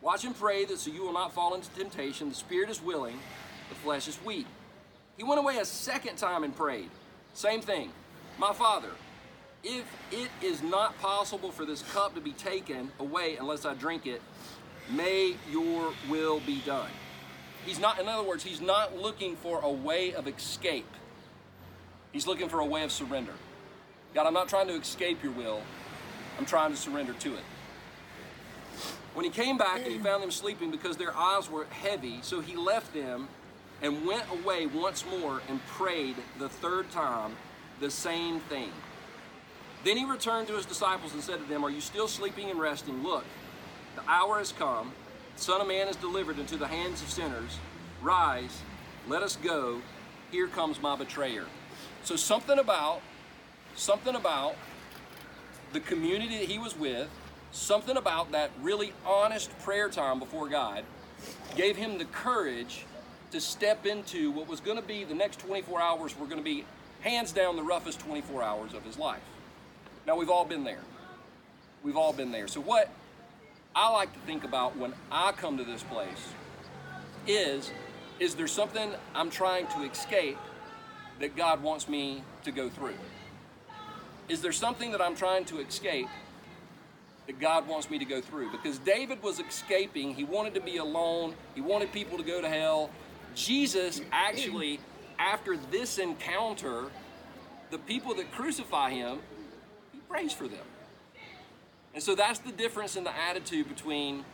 Watch 0.00 0.24
and 0.24 0.36
pray 0.36 0.64
that 0.64 0.78
so 0.78 0.90
you 0.90 1.02
will 1.02 1.12
not 1.12 1.32
fall 1.32 1.54
into 1.54 1.68
temptation. 1.70 2.30
The 2.30 2.34
spirit 2.34 2.70
is 2.70 2.82
willing, 2.82 3.18
the 3.68 3.74
flesh 3.76 4.08
is 4.08 4.18
weak. 4.24 4.46
He 5.16 5.24
went 5.24 5.38
away 5.38 5.58
a 5.58 5.64
second 5.64 6.16
time 6.16 6.44
and 6.44 6.56
prayed. 6.56 6.88
Same 7.34 7.60
thing. 7.60 7.90
My 8.38 8.54
Father, 8.54 8.90
if 9.62 9.84
it 10.10 10.30
is 10.42 10.62
not 10.62 10.98
possible 10.98 11.50
for 11.50 11.66
this 11.66 11.82
cup 11.92 12.14
to 12.14 12.20
be 12.20 12.32
taken 12.32 12.90
away 12.98 13.36
unless 13.36 13.66
I 13.66 13.74
drink 13.74 14.06
it, 14.06 14.22
may 14.90 15.36
your 15.50 15.92
will 16.08 16.40
be 16.40 16.62
done. 16.64 16.90
He's 17.66 17.78
not, 17.78 18.00
in 18.00 18.08
other 18.08 18.26
words, 18.26 18.42
he's 18.42 18.62
not 18.62 18.96
looking 18.96 19.36
for 19.36 19.60
a 19.60 19.70
way 19.70 20.14
of 20.14 20.26
escape. 20.26 20.88
He's 22.12 22.26
looking 22.26 22.48
for 22.48 22.60
a 22.60 22.64
way 22.64 22.82
of 22.82 22.90
surrender. 22.90 23.34
God, 24.14 24.26
I'm 24.26 24.34
not 24.34 24.48
trying 24.48 24.66
to 24.68 24.74
escape 24.74 25.22
your 25.22 25.32
will. 25.32 25.62
I'm 26.38 26.46
trying 26.46 26.70
to 26.70 26.76
surrender 26.76 27.12
to 27.12 27.34
it. 27.34 27.44
When 29.14 29.24
he 29.24 29.30
came 29.30 29.58
back 29.58 29.78
and 29.82 29.92
he 29.92 29.98
found 29.98 30.22
them 30.22 30.30
sleeping 30.30 30.70
because 30.70 30.96
their 30.96 31.16
eyes 31.16 31.50
were 31.50 31.66
heavy, 31.70 32.20
so 32.22 32.40
he 32.40 32.56
left 32.56 32.94
them 32.94 33.28
and 33.82 34.06
went 34.06 34.24
away 34.30 34.66
once 34.66 35.04
more 35.06 35.42
and 35.48 35.64
prayed 35.66 36.16
the 36.38 36.48
third 36.48 36.90
time 36.90 37.36
the 37.80 37.90
same 37.90 38.40
thing. 38.40 38.70
Then 39.84 39.96
he 39.96 40.04
returned 40.04 40.46
to 40.48 40.54
his 40.54 40.66
disciples 40.66 41.14
and 41.14 41.22
said 41.22 41.38
to 41.38 41.44
them, 41.46 41.64
Are 41.64 41.70
you 41.70 41.80
still 41.80 42.08
sleeping 42.08 42.50
and 42.50 42.60
resting? 42.60 43.02
Look, 43.02 43.24
the 43.96 44.02
hour 44.08 44.38
has 44.38 44.52
come. 44.52 44.92
The 45.36 45.42
Son 45.42 45.60
of 45.60 45.66
Man 45.66 45.88
is 45.88 45.96
delivered 45.96 46.38
into 46.38 46.56
the 46.56 46.66
hands 46.66 47.02
of 47.02 47.08
sinners. 47.08 47.58
Rise, 48.02 48.60
let 49.08 49.22
us 49.22 49.36
go. 49.36 49.80
Here 50.30 50.48
comes 50.48 50.80
my 50.80 50.96
betrayer. 50.96 51.46
So 52.04 52.16
something 52.16 52.58
about 52.58 53.00
something 53.76 54.14
about 54.14 54.54
the 55.72 55.80
community 55.80 56.38
that 56.38 56.48
he 56.48 56.58
was 56.58 56.76
with, 56.76 57.08
something 57.52 57.96
about 57.96 58.32
that 58.32 58.50
really 58.60 58.92
honest 59.06 59.56
prayer 59.60 59.88
time 59.88 60.18
before 60.18 60.48
God 60.48 60.84
gave 61.56 61.76
him 61.76 61.98
the 61.98 62.04
courage 62.06 62.84
to 63.32 63.40
step 63.40 63.86
into 63.86 64.30
what 64.30 64.48
was 64.48 64.60
going 64.60 64.76
to 64.76 64.82
be 64.82 65.04
the 65.04 65.14
next 65.14 65.40
24 65.40 65.80
hours 65.80 66.18
were 66.18 66.26
going 66.26 66.38
to 66.38 66.44
be 66.44 66.64
hands 67.00 67.32
down 67.32 67.56
the 67.56 67.62
roughest 67.62 68.00
24 68.00 68.42
hours 68.42 68.74
of 68.74 68.84
his 68.84 68.98
life. 68.98 69.22
Now 70.06 70.16
we've 70.16 70.30
all 70.30 70.44
been 70.44 70.64
there. 70.64 70.80
We've 71.82 71.96
all 71.96 72.12
been 72.12 72.32
there. 72.32 72.48
So 72.48 72.60
what 72.60 72.90
I 73.74 73.90
like 73.90 74.12
to 74.12 74.18
think 74.20 74.44
about 74.44 74.76
when 74.76 74.92
I 75.10 75.32
come 75.32 75.56
to 75.58 75.64
this 75.64 75.82
place 75.82 76.32
is 77.26 77.70
is 78.18 78.34
there 78.34 78.48
something 78.48 78.92
I'm 79.14 79.30
trying 79.30 79.66
to 79.68 79.82
escape 79.82 80.36
that 81.20 81.36
God 81.36 81.62
wants 81.62 81.88
me 81.88 82.22
to 82.44 82.50
go 82.50 82.68
through? 82.68 82.94
Is 84.30 84.40
there 84.40 84.52
something 84.52 84.92
that 84.92 85.02
I'm 85.02 85.16
trying 85.16 85.44
to 85.46 85.58
escape 85.58 86.06
that 87.26 87.40
God 87.40 87.66
wants 87.66 87.90
me 87.90 87.98
to 87.98 88.04
go 88.04 88.20
through? 88.20 88.52
Because 88.52 88.78
David 88.78 89.20
was 89.24 89.40
escaping, 89.40 90.14
he 90.14 90.22
wanted 90.22 90.54
to 90.54 90.60
be 90.60 90.76
alone, 90.76 91.34
he 91.56 91.60
wanted 91.60 91.90
people 91.90 92.16
to 92.16 92.22
go 92.22 92.40
to 92.40 92.48
hell. 92.48 92.90
Jesus 93.34 94.00
actually, 94.12 94.78
after 95.18 95.56
this 95.56 95.98
encounter, 95.98 96.84
the 97.72 97.78
people 97.78 98.14
that 98.14 98.30
crucify 98.30 98.90
him, 98.90 99.18
he 99.92 99.98
prays 100.08 100.32
for 100.32 100.46
them. 100.46 100.64
And 101.92 102.00
so 102.00 102.14
that's 102.14 102.38
the 102.38 102.52
difference 102.52 102.94
in 102.94 103.02
the 103.02 103.16
attitude 103.16 103.68
between 103.68 104.24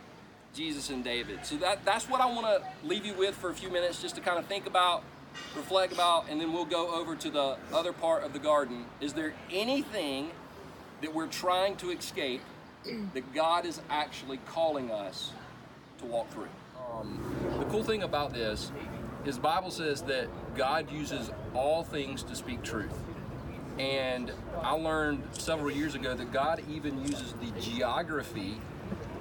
Jesus 0.53 0.91
and 0.91 1.03
David. 1.03 1.43
So 1.43 1.57
that, 1.57 1.83
that's 1.85 2.07
what 2.07 2.21
I 2.21 2.27
want 2.27 2.45
to 2.45 2.87
leave 2.87 3.03
you 3.03 3.15
with 3.15 3.33
for 3.33 3.49
a 3.49 3.53
few 3.55 3.71
minutes 3.71 3.99
just 3.99 4.13
to 4.13 4.21
kind 4.21 4.37
of 4.37 4.45
think 4.45 4.67
about, 4.67 5.03
reflect 5.55 5.93
about, 5.93 6.29
and 6.29 6.39
then 6.39 6.53
we'll 6.53 6.65
go 6.65 6.93
over 6.93 7.15
to 7.15 7.29
the 7.29 7.57
other 7.73 7.93
part 7.93 8.23
of 8.23 8.33
the 8.33 8.39
garden. 8.39 8.85
Is 9.01 9.13
there 9.13 9.33
anything 9.51 10.29
that 11.01 11.13
we're 11.13 11.27
trying 11.27 11.75
to 11.77 11.91
escape 11.91 12.41
that 13.13 13.33
God 13.33 13.65
is 13.65 13.81
actually 13.89 14.37
calling 14.45 14.91
us 14.91 15.31
to 15.99 16.05
walk 16.05 16.29
through? 16.29 16.47
Um, 16.91 17.19
the 17.59 17.65
cool 17.65 17.83
thing 17.83 18.03
about 18.03 18.33
this 18.33 18.71
is 19.25 19.37
Bible 19.37 19.71
says 19.71 20.01
that 20.03 20.27
God 20.55 20.91
uses 20.91 21.31
all 21.53 21.83
things 21.83 22.23
to 22.23 22.35
speak 22.35 22.63
truth. 22.63 22.97
And 23.77 24.31
I 24.61 24.71
learned 24.71 25.21
several 25.33 25.69
years 25.69 25.95
ago 25.95 26.15
that 26.15 26.31
God 26.31 26.63
even 26.69 27.01
uses 27.01 27.33
the 27.33 27.51
geography 27.59 28.59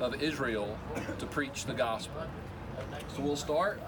of 0.01 0.23
Israel 0.23 0.79
to 1.19 1.27
preach 1.27 1.67
the 1.67 1.75
gospel. 1.75 2.23
So 3.15 3.23
we'll 3.23 3.37
start 3.37 3.81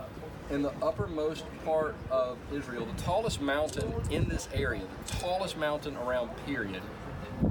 in 0.51 0.63
the 0.63 0.73
uppermost 0.83 1.45
part 1.65 1.95
of 2.11 2.39
Israel. 2.53 2.87
The 2.87 3.03
tallest 3.03 3.41
mountain 3.41 3.93
in 4.11 4.29
this 4.29 4.49
area, 4.53 4.83
the 5.07 5.13
tallest 5.13 5.57
mountain 5.57 5.97
around 5.97 6.31
period, 6.47 6.83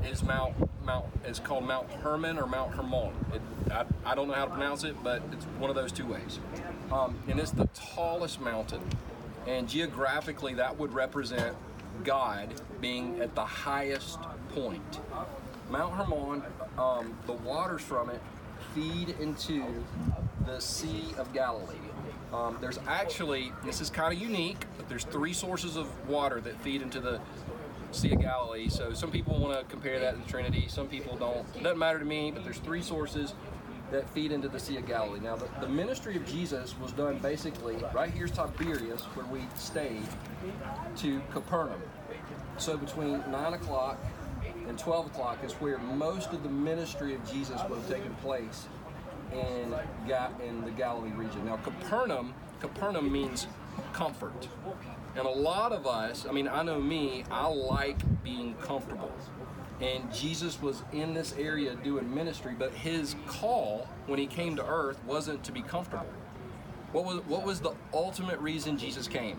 is 0.06 0.24
Mount 0.24 0.56
Mount 0.84 1.06
is 1.26 1.40
called 1.40 1.66
Mount 1.66 1.90
Hermon 1.92 2.38
or 2.38 2.48
Mount 2.48 2.74
Hermon. 2.74 3.12
It, 3.34 3.42
I, 3.70 3.86
I 4.06 4.16
don't 4.16 4.30
know 4.30 4.34
how 4.34 4.46
to 4.46 4.52
pronounce 4.52 4.86
it, 4.86 4.96
but 5.04 5.22
it's 5.34 5.44
one 5.60 5.70
of 5.70 5.76
those 5.76 5.92
two 5.92 6.06
ways. 6.06 6.40
Um, 6.92 7.20
and 7.28 7.40
it's 7.40 7.52
the 7.52 7.68
tallest 7.74 8.40
mountain, 8.40 8.82
and 9.46 9.68
geographically 9.68 10.54
that 10.54 10.78
would 10.80 10.94
represent 10.94 11.58
God 12.06 12.54
being 12.80 13.20
at 13.20 13.36
the 13.36 13.44
highest 13.44 14.20
point. 14.54 15.00
Mount 15.70 15.94
Hermon, 15.94 16.44
um, 16.78 17.18
the 17.26 17.34
waters 17.34 17.82
from 17.82 18.10
it 18.10 18.22
feed 18.74 19.10
into 19.20 19.66
the 20.46 20.60
Sea 20.62 21.04
of 21.18 21.34
Galilee. 21.34 21.76
Um, 22.34 22.58
there's 22.60 22.80
actually, 22.88 23.52
this 23.64 23.80
is 23.80 23.90
kind 23.90 24.14
of 24.14 24.22
unique, 24.22 24.66
but 24.78 24.90
there's 24.90 25.06
three 25.06 25.34
sources 25.34 25.76
of 25.76 25.88
water 26.10 26.42
that 26.42 26.60
feed 26.62 26.82
into 26.82 27.00
the 27.00 27.22
Sea 27.92 28.14
of 28.14 28.22
Galilee. 28.22 28.68
So 28.70 28.94
some 28.94 29.12
people 29.12 29.40
want 29.40 29.58
to 29.58 29.66
compare 29.66 30.00
that 30.00 30.12
to 30.12 30.18
the 30.18 30.30
Trinity, 30.30 30.66
some 30.68 30.88
people 30.88 31.16
don't. 31.16 31.46
It 31.56 31.64
doesn't 31.64 31.80
matter 31.80 32.00
to 32.00 32.06
me, 32.06 32.32
but 32.32 32.44
there's 32.44 32.60
three 32.60 32.82
sources 32.82 33.34
that 33.92 34.10
feed 34.10 34.34
into 34.34 34.50
the 34.50 34.60
Sea 34.60 34.78
of 34.78 34.86
Galilee. 34.86 35.22
Now, 35.22 35.38
the, 35.38 35.48
the 35.62 35.70
ministry 35.70 36.18
of 36.18 36.26
Jesus 36.26 36.78
was 36.80 36.92
done 36.92 37.18
basically 37.20 37.78
right 37.94 38.12
here's 38.12 38.32
Tiberias, 38.32 39.04
where 39.16 39.26
we 39.28 39.42
stayed, 39.56 40.04
to 40.98 41.22
Capernaum. 41.32 41.82
So 42.58 42.76
between 42.78 43.24
9 43.32 43.54
o'clock 43.54 43.98
and 44.68 44.78
12 44.78 45.08
o'clock 45.08 45.38
is 45.46 45.54
where 45.54 45.78
most 45.78 46.34
of 46.34 46.44
the 46.44 46.50
ministry 46.50 47.16
of 47.16 47.32
Jesus 47.32 47.62
would 47.70 47.80
have 47.80 47.90
taken 47.90 48.14
place 48.16 48.68
in, 49.34 49.76
in 50.46 50.62
the 50.66 50.72
Galilee 50.72 51.12
region. 51.12 51.46
Now, 51.46 51.58
Capernaum, 51.58 52.34
Capernaum 52.60 53.12
means 53.12 53.48
comfort. 53.94 54.48
And 55.16 55.26
a 55.26 55.30
lot 55.30 55.72
of 55.72 55.88
us, 55.88 56.26
I 56.28 56.32
mean, 56.32 56.48
I 56.48 56.64
know 56.64 56.80
me, 56.80 57.24
I 57.32 57.48
like 57.48 57.98
being 58.24 58.54
comfortable. 58.62 59.12
And 59.82 60.12
Jesus 60.14 60.62
was 60.62 60.82
in 60.92 61.14
this 61.14 61.36
area 61.38 61.76
doing 61.84 62.14
ministry, 62.14 62.56
but 62.58 62.74
his 62.74 63.16
call 63.28 63.88
when 64.08 64.18
he 64.18 64.26
came 64.26 64.56
to 64.56 64.66
earth 64.66 65.00
wasn't 65.06 65.44
to 65.44 65.52
be 65.52 65.62
comfortable. 65.62 66.08
What 66.92 67.06
was, 67.06 67.18
what 67.26 67.44
was 67.44 67.60
the 67.60 67.74
ultimate 67.94 68.40
reason 68.40 68.78
Jesus 68.78 69.08
came? 69.08 69.38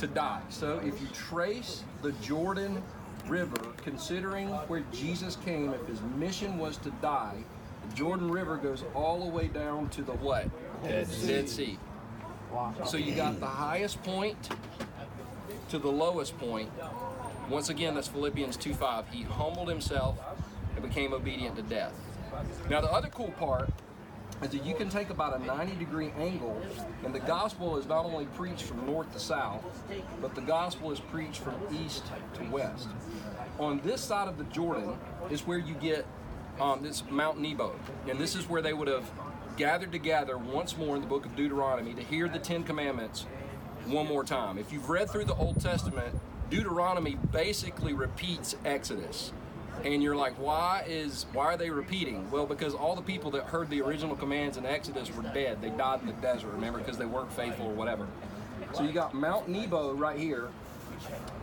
To 0.00 0.06
die. 0.06 0.42
So 0.48 0.80
if 0.84 1.00
you 1.00 1.06
trace 1.14 1.84
the 2.02 2.12
Jordan 2.12 2.82
River, 3.26 3.56
considering 3.78 4.48
where 4.48 4.82
Jesus 4.92 5.36
came, 5.36 5.72
if 5.72 5.86
his 5.86 6.00
mission 6.16 6.58
was 6.58 6.76
to 6.78 6.90
die, 7.02 7.36
Jordan 7.94 8.30
River 8.30 8.56
goes 8.56 8.84
all 8.94 9.24
the 9.24 9.30
way 9.30 9.48
down 9.48 9.88
to 9.90 10.02
the 10.02 10.12
what? 10.12 10.48
Dead 10.82 11.06
Sea. 11.08 11.26
Dead 11.26 11.48
sea. 11.48 11.78
So 12.86 12.96
you 12.96 13.14
got 13.14 13.40
the 13.40 13.46
highest 13.46 14.02
point 14.02 14.48
to 15.68 15.78
the 15.78 15.88
lowest 15.88 16.38
point. 16.38 16.70
Once 17.50 17.68
again, 17.68 17.94
that's 17.94 18.08
Philippians 18.08 18.56
2:5. 18.56 19.08
He 19.10 19.22
humbled 19.22 19.68
himself 19.68 20.18
and 20.74 20.82
became 20.82 21.12
obedient 21.12 21.56
to 21.56 21.62
death. 21.62 21.92
Now 22.70 22.80
the 22.80 22.90
other 22.92 23.08
cool 23.08 23.32
part 23.32 23.70
is 24.42 24.50
that 24.50 24.64
you 24.64 24.74
can 24.74 24.88
take 24.88 25.10
about 25.10 25.40
a 25.40 25.44
90 25.44 25.74
degree 25.76 26.12
angle, 26.18 26.60
and 27.04 27.14
the 27.14 27.20
gospel 27.20 27.76
is 27.76 27.86
not 27.86 28.04
only 28.04 28.26
preached 28.26 28.62
from 28.62 28.86
north 28.86 29.12
to 29.12 29.18
south, 29.18 29.64
but 30.22 30.34
the 30.34 30.40
gospel 30.40 30.92
is 30.92 31.00
preached 31.00 31.40
from 31.40 31.54
east 31.84 32.04
to 32.34 32.44
west. 32.44 32.88
On 33.58 33.80
this 33.80 34.00
side 34.00 34.28
of 34.28 34.38
the 34.38 34.44
Jordan 34.44 34.96
is 35.30 35.46
where 35.46 35.58
you 35.58 35.74
get 35.74 36.06
um, 36.60 36.82
this 36.82 37.02
Mount 37.10 37.40
Nebo, 37.40 37.74
and 38.08 38.18
this 38.18 38.34
is 38.34 38.48
where 38.48 38.62
they 38.62 38.72
would 38.72 38.88
have 38.88 39.10
gathered 39.56 39.92
together 39.92 40.38
once 40.38 40.76
more 40.76 40.94
in 40.94 41.02
the 41.02 41.08
book 41.08 41.26
of 41.26 41.34
Deuteronomy 41.34 41.94
to 41.94 42.02
hear 42.02 42.28
the 42.28 42.38
Ten 42.38 42.62
Commandments 42.62 43.26
one 43.86 44.06
more 44.06 44.24
time. 44.24 44.58
If 44.58 44.72
you've 44.72 44.88
read 44.88 45.10
through 45.10 45.24
the 45.24 45.34
Old 45.34 45.60
Testament, 45.60 46.14
Deuteronomy 46.50 47.16
basically 47.32 47.92
repeats 47.92 48.56
Exodus. 48.64 49.32
And 49.84 50.02
you're 50.02 50.16
like, 50.16 50.34
why 50.34 50.84
is 50.88 51.26
why 51.32 51.44
are 51.46 51.56
they 51.56 51.70
repeating? 51.70 52.28
Well, 52.30 52.46
because 52.46 52.74
all 52.74 52.96
the 52.96 53.02
people 53.02 53.30
that 53.32 53.44
heard 53.44 53.70
the 53.70 53.80
original 53.80 54.16
commands 54.16 54.56
in 54.56 54.66
Exodus 54.66 55.14
were 55.14 55.22
dead. 55.22 55.62
They 55.62 55.70
died 55.70 56.00
in 56.00 56.08
the 56.08 56.14
desert, 56.14 56.48
remember, 56.48 56.80
because 56.80 56.98
they 56.98 57.04
weren't 57.04 57.32
faithful 57.32 57.66
or 57.66 57.74
whatever. 57.74 58.06
So 58.72 58.82
you 58.82 58.92
got 58.92 59.14
Mount 59.14 59.48
Nebo 59.48 59.92
right 59.94 60.18
here. 60.18 60.48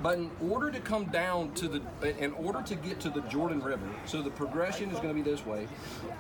But 0.02 0.18
in 0.20 0.32
order 0.50 0.72
to 0.72 0.80
come 0.80 1.06
down 1.06 1.54
to 1.54 1.68
the, 1.68 2.24
in 2.24 2.34
order 2.34 2.62
to 2.62 2.76
get 2.76 3.00
to 3.02 3.10
the 3.10 3.22
Jordan 3.22 3.62
River, 3.62 3.88
so 4.06 4.22
the 4.22 4.30
progression 4.30 4.90
is 4.92 5.00
going 5.00 5.10
to 5.10 5.14
be 5.14 5.22
this 5.22 5.46
way. 5.46 5.68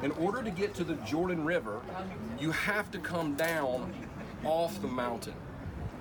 In 0.01 0.12
order 0.12 0.42
to 0.42 0.51
get 0.51 0.74
to 0.75 0.84
the 0.84 0.96
Jordan 0.96 1.46
River, 1.46 1.82
you 2.39 2.51
have 2.51 2.92
to 2.92 3.00
come 3.00 3.36
down 3.36 3.94
off 4.44 4.82
the 4.82 4.88
mountain. 4.88 5.34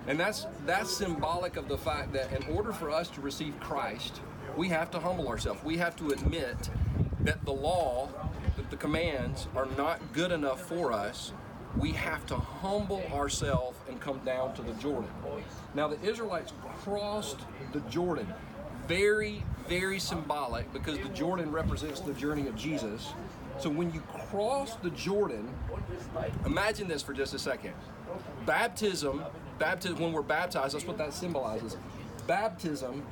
And 0.07 0.21
that's 0.21 0.47
that's 0.67 0.95
symbolic 0.95 1.57
of 1.57 1.69
the 1.69 1.79
fact 1.79 2.13
that 2.13 2.31
in 2.33 2.55
order 2.55 2.73
for 2.73 2.91
us 2.91 3.09
to 3.11 3.21
receive 3.21 3.59
Christ, 3.59 4.21
we 4.57 4.69
have 4.69 4.91
to 4.93 5.01
humble 5.01 5.29
ourselves. 5.29 5.63
We 5.65 5.79
have 5.79 5.97
to 5.97 6.09
admit 6.09 6.71
that 7.21 7.45
the 7.45 7.53
law, 7.53 8.09
that 8.57 8.71
the 8.71 8.77
commands 8.77 9.49
are 9.57 9.67
not 9.79 10.13
good 10.13 10.31
enough 10.31 10.61
for 10.61 10.93
us. 10.93 11.33
We 11.79 11.93
have 11.93 12.25
to 12.27 12.37
humble 12.37 13.03
ourselves 13.13 13.79
and 13.89 14.01
come 14.01 14.19
down 14.25 14.55
to 14.55 14.63
the 14.63 14.73
Jordan. 14.75 15.11
Now, 15.75 15.89
the 15.89 16.01
Israelites 16.09 16.53
crossed 16.83 17.39
the 17.73 17.81
Jordan. 17.81 18.33
Very, 18.87 19.43
very 19.69 19.99
symbolic 19.99 20.73
because 20.73 20.99
the 20.99 21.09
Jordan 21.09 21.51
represents 21.51 22.01
the 22.01 22.13
journey 22.15 22.47
of 22.47 22.55
Jesus. 22.55 23.13
So 23.59 23.71
when 23.71 23.93
you 23.93 24.03
cross 24.31 24.77
the 24.77 24.91
Jordan, 24.91 25.49
imagine 26.45 26.87
this 26.87 27.03
for 27.03 27.13
just 27.13 27.35
a 27.35 27.39
second. 27.39 27.73
Baptism, 28.47 29.25
baptism 29.59 29.99
when 29.99 30.13
we're 30.13 30.23
baptized, 30.23 30.75
that's 30.75 30.87
what 30.87 30.99
that 30.99 31.15
symbolizes. 31.15 31.77
Baptism, 32.27 33.03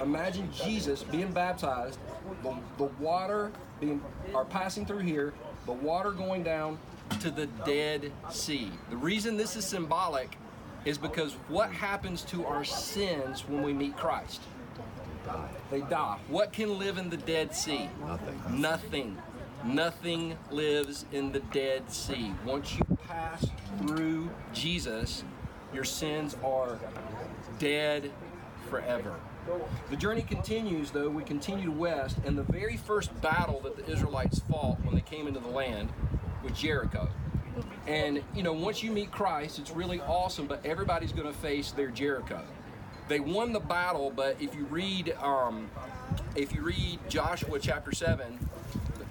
imagine 0.00 0.50
Jesus 0.52 1.02
being 1.02 1.32
baptized, 1.32 1.98
the, 2.42 2.54
the 2.76 2.84
water 3.00 3.50
being 3.80 4.02
are 4.34 4.44
passing 4.44 4.86
through 4.86 4.98
here, 4.98 5.32
the 5.66 5.72
water 5.72 6.10
going 6.10 6.42
down 6.42 6.78
to 7.20 7.30
the 7.30 7.46
Dead 7.64 8.12
Sea. 8.30 8.70
The 8.90 8.96
reason 8.96 9.36
this 9.36 9.56
is 9.56 9.64
symbolic 9.64 10.36
is 10.84 10.98
because 10.98 11.34
what 11.48 11.70
happens 11.70 12.22
to 12.22 12.46
our 12.46 12.64
sins 12.64 13.46
when 13.48 13.62
we 13.62 13.72
meet 13.72 13.96
Christ? 13.96 14.40
They 15.70 15.80
die. 15.80 16.18
What 16.28 16.52
can 16.52 16.78
live 16.78 16.96
in 16.98 17.10
the 17.10 17.16
Dead 17.16 17.54
Sea? 17.54 17.90
Nothing. 18.00 18.60
Nothing. 18.60 19.18
Nothing 19.64 20.38
lives 20.50 21.04
in 21.12 21.32
the 21.32 21.40
Dead 21.40 21.90
Sea. 21.90 22.32
Once 22.46 22.76
you 22.78 22.98
pass 23.06 23.44
through 23.80 24.30
Jesus, 24.52 25.24
your 25.74 25.84
sins 25.84 26.36
are 26.44 26.78
dead 27.58 28.10
forever. 28.70 29.14
The 29.90 29.96
journey 29.96 30.22
continues, 30.22 30.90
though. 30.90 31.08
We 31.08 31.24
continue 31.24 31.70
west, 31.70 32.18
and 32.24 32.38
the 32.38 32.42
very 32.42 32.76
first 32.76 33.18
battle 33.20 33.60
that 33.60 33.76
the 33.76 33.90
Israelites 33.90 34.40
fought 34.50 34.82
when 34.84 34.94
they 34.94 35.00
came 35.00 35.26
into 35.26 35.40
the 35.40 35.48
land 35.48 35.90
was 36.42 36.52
Jericho. 36.52 37.08
And, 37.86 38.22
you 38.34 38.42
know, 38.42 38.52
once 38.52 38.82
you 38.82 38.92
meet 38.92 39.10
Christ, 39.10 39.58
it's 39.58 39.70
really 39.70 40.00
awesome, 40.02 40.46
but 40.46 40.64
everybody's 40.64 41.12
going 41.12 41.26
to 41.26 41.38
face 41.38 41.72
their 41.72 41.88
Jericho. 41.88 42.42
They 43.08 43.20
won 43.20 43.52
the 43.52 43.60
battle, 43.60 44.12
but 44.14 44.36
if 44.40 44.54
you 44.54 44.64
read, 44.66 45.16
um, 45.22 45.70
if 46.36 46.54
you 46.54 46.62
read 46.62 47.00
Joshua 47.08 47.58
chapter 47.58 47.92
seven, 47.92 48.38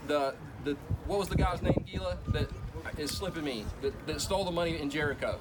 the 0.07 0.35
the 0.63 0.77
what 1.07 1.17
was 1.17 1.29
the 1.29 1.35
guy's 1.35 1.61
name, 1.61 1.83
Gila, 1.91 2.17
that 2.29 2.49
is 2.97 3.09
slipping 3.11 3.43
me, 3.43 3.65
that, 3.81 4.07
that 4.07 4.21
stole 4.21 4.45
the 4.45 4.51
money 4.51 4.79
in 4.79 4.89
Jericho? 4.89 5.39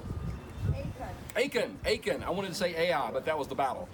Achan, 1.35 1.77
Achan. 1.85 2.23
I 2.23 2.31
wanted 2.31 2.49
to 2.49 2.55
say 2.55 2.89
Ai, 2.89 3.11
but 3.11 3.25
that 3.25 3.37
was 3.37 3.47
the 3.47 3.55
battle. 3.55 3.87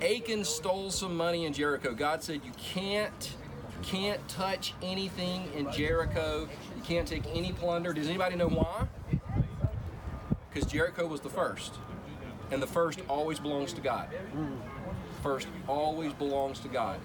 Achan 0.00 0.44
stole 0.44 0.90
some 0.90 1.16
money 1.16 1.44
in 1.44 1.52
Jericho. 1.52 1.92
God 1.92 2.22
said, 2.22 2.40
"You 2.44 2.52
can't, 2.56 3.34
can't 3.82 4.26
touch 4.28 4.74
anything 4.80 5.50
in 5.56 5.72
Jericho. 5.72 6.48
Can't 6.84 7.08
take 7.08 7.24
any 7.34 7.52
plunder." 7.52 7.92
Does 7.92 8.08
anybody 8.08 8.36
know 8.36 8.48
why? 8.48 8.86
Because 10.52 10.70
Jericho 10.70 11.06
was 11.06 11.20
the 11.20 11.30
first, 11.30 11.74
and 12.50 12.62
the 12.62 12.66
first 12.66 13.00
always 13.08 13.40
belongs 13.40 13.72
to 13.72 13.80
God. 13.80 14.08
First 15.22 15.48
always 15.66 16.12
belongs 16.12 16.60
to 16.60 16.68
God. 16.68 17.00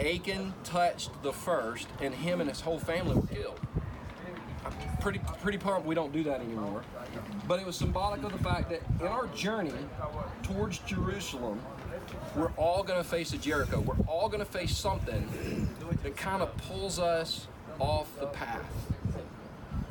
Achan 0.00 0.54
touched 0.64 1.10
the 1.22 1.32
first, 1.32 1.86
and 2.00 2.14
him 2.14 2.40
and 2.40 2.48
his 2.48 2.62
whole 2.62 2.78
family 2.78 3.14
were 3.14 3.26
killed. 3.26 3.60
I'm 4.64 4.72
pretty 5.00 5.20
pretty 5.42 5.58
pumped 5.58 5.86
we 5.86 5.94
don't 5.94 6.12
do 6.12 6.22
that 6.24 6.40
anymore. 6.40 6.82
But 7.46 7.60
it 7.60 7.66
was 7.66 7.76
symbolic 7.76 8.22
of 8.22 8.32
the 8.32 8.38
fact 8.38 8.70
that 8.70 8.82
in 9.00 9.06
our 9.06 9.26
journey 9.28 9.74
towards 10.42 10.78
Jerusalem, 10.80 11.60
we're 12.34 12.52
all 12.56 12.82
going 12.82 13.02
to 13.02 13.08
face 13.08 13.32
a 13.32 13.38
Jericho. 13.38 13.80
We're 13.80 14.04
all 14.06 14.28
going 14.28 14.40
to 14.40 14.50
face 14.50 14.76
something 14.76 15.68
that 16.02 16.16
kind 16.16 16.42
of 16.42 16.56
pulls 16.56 16.98
us 16.98 17.46
off 17.78 18.08
the 18.18 18.26
path. 18.26 18.64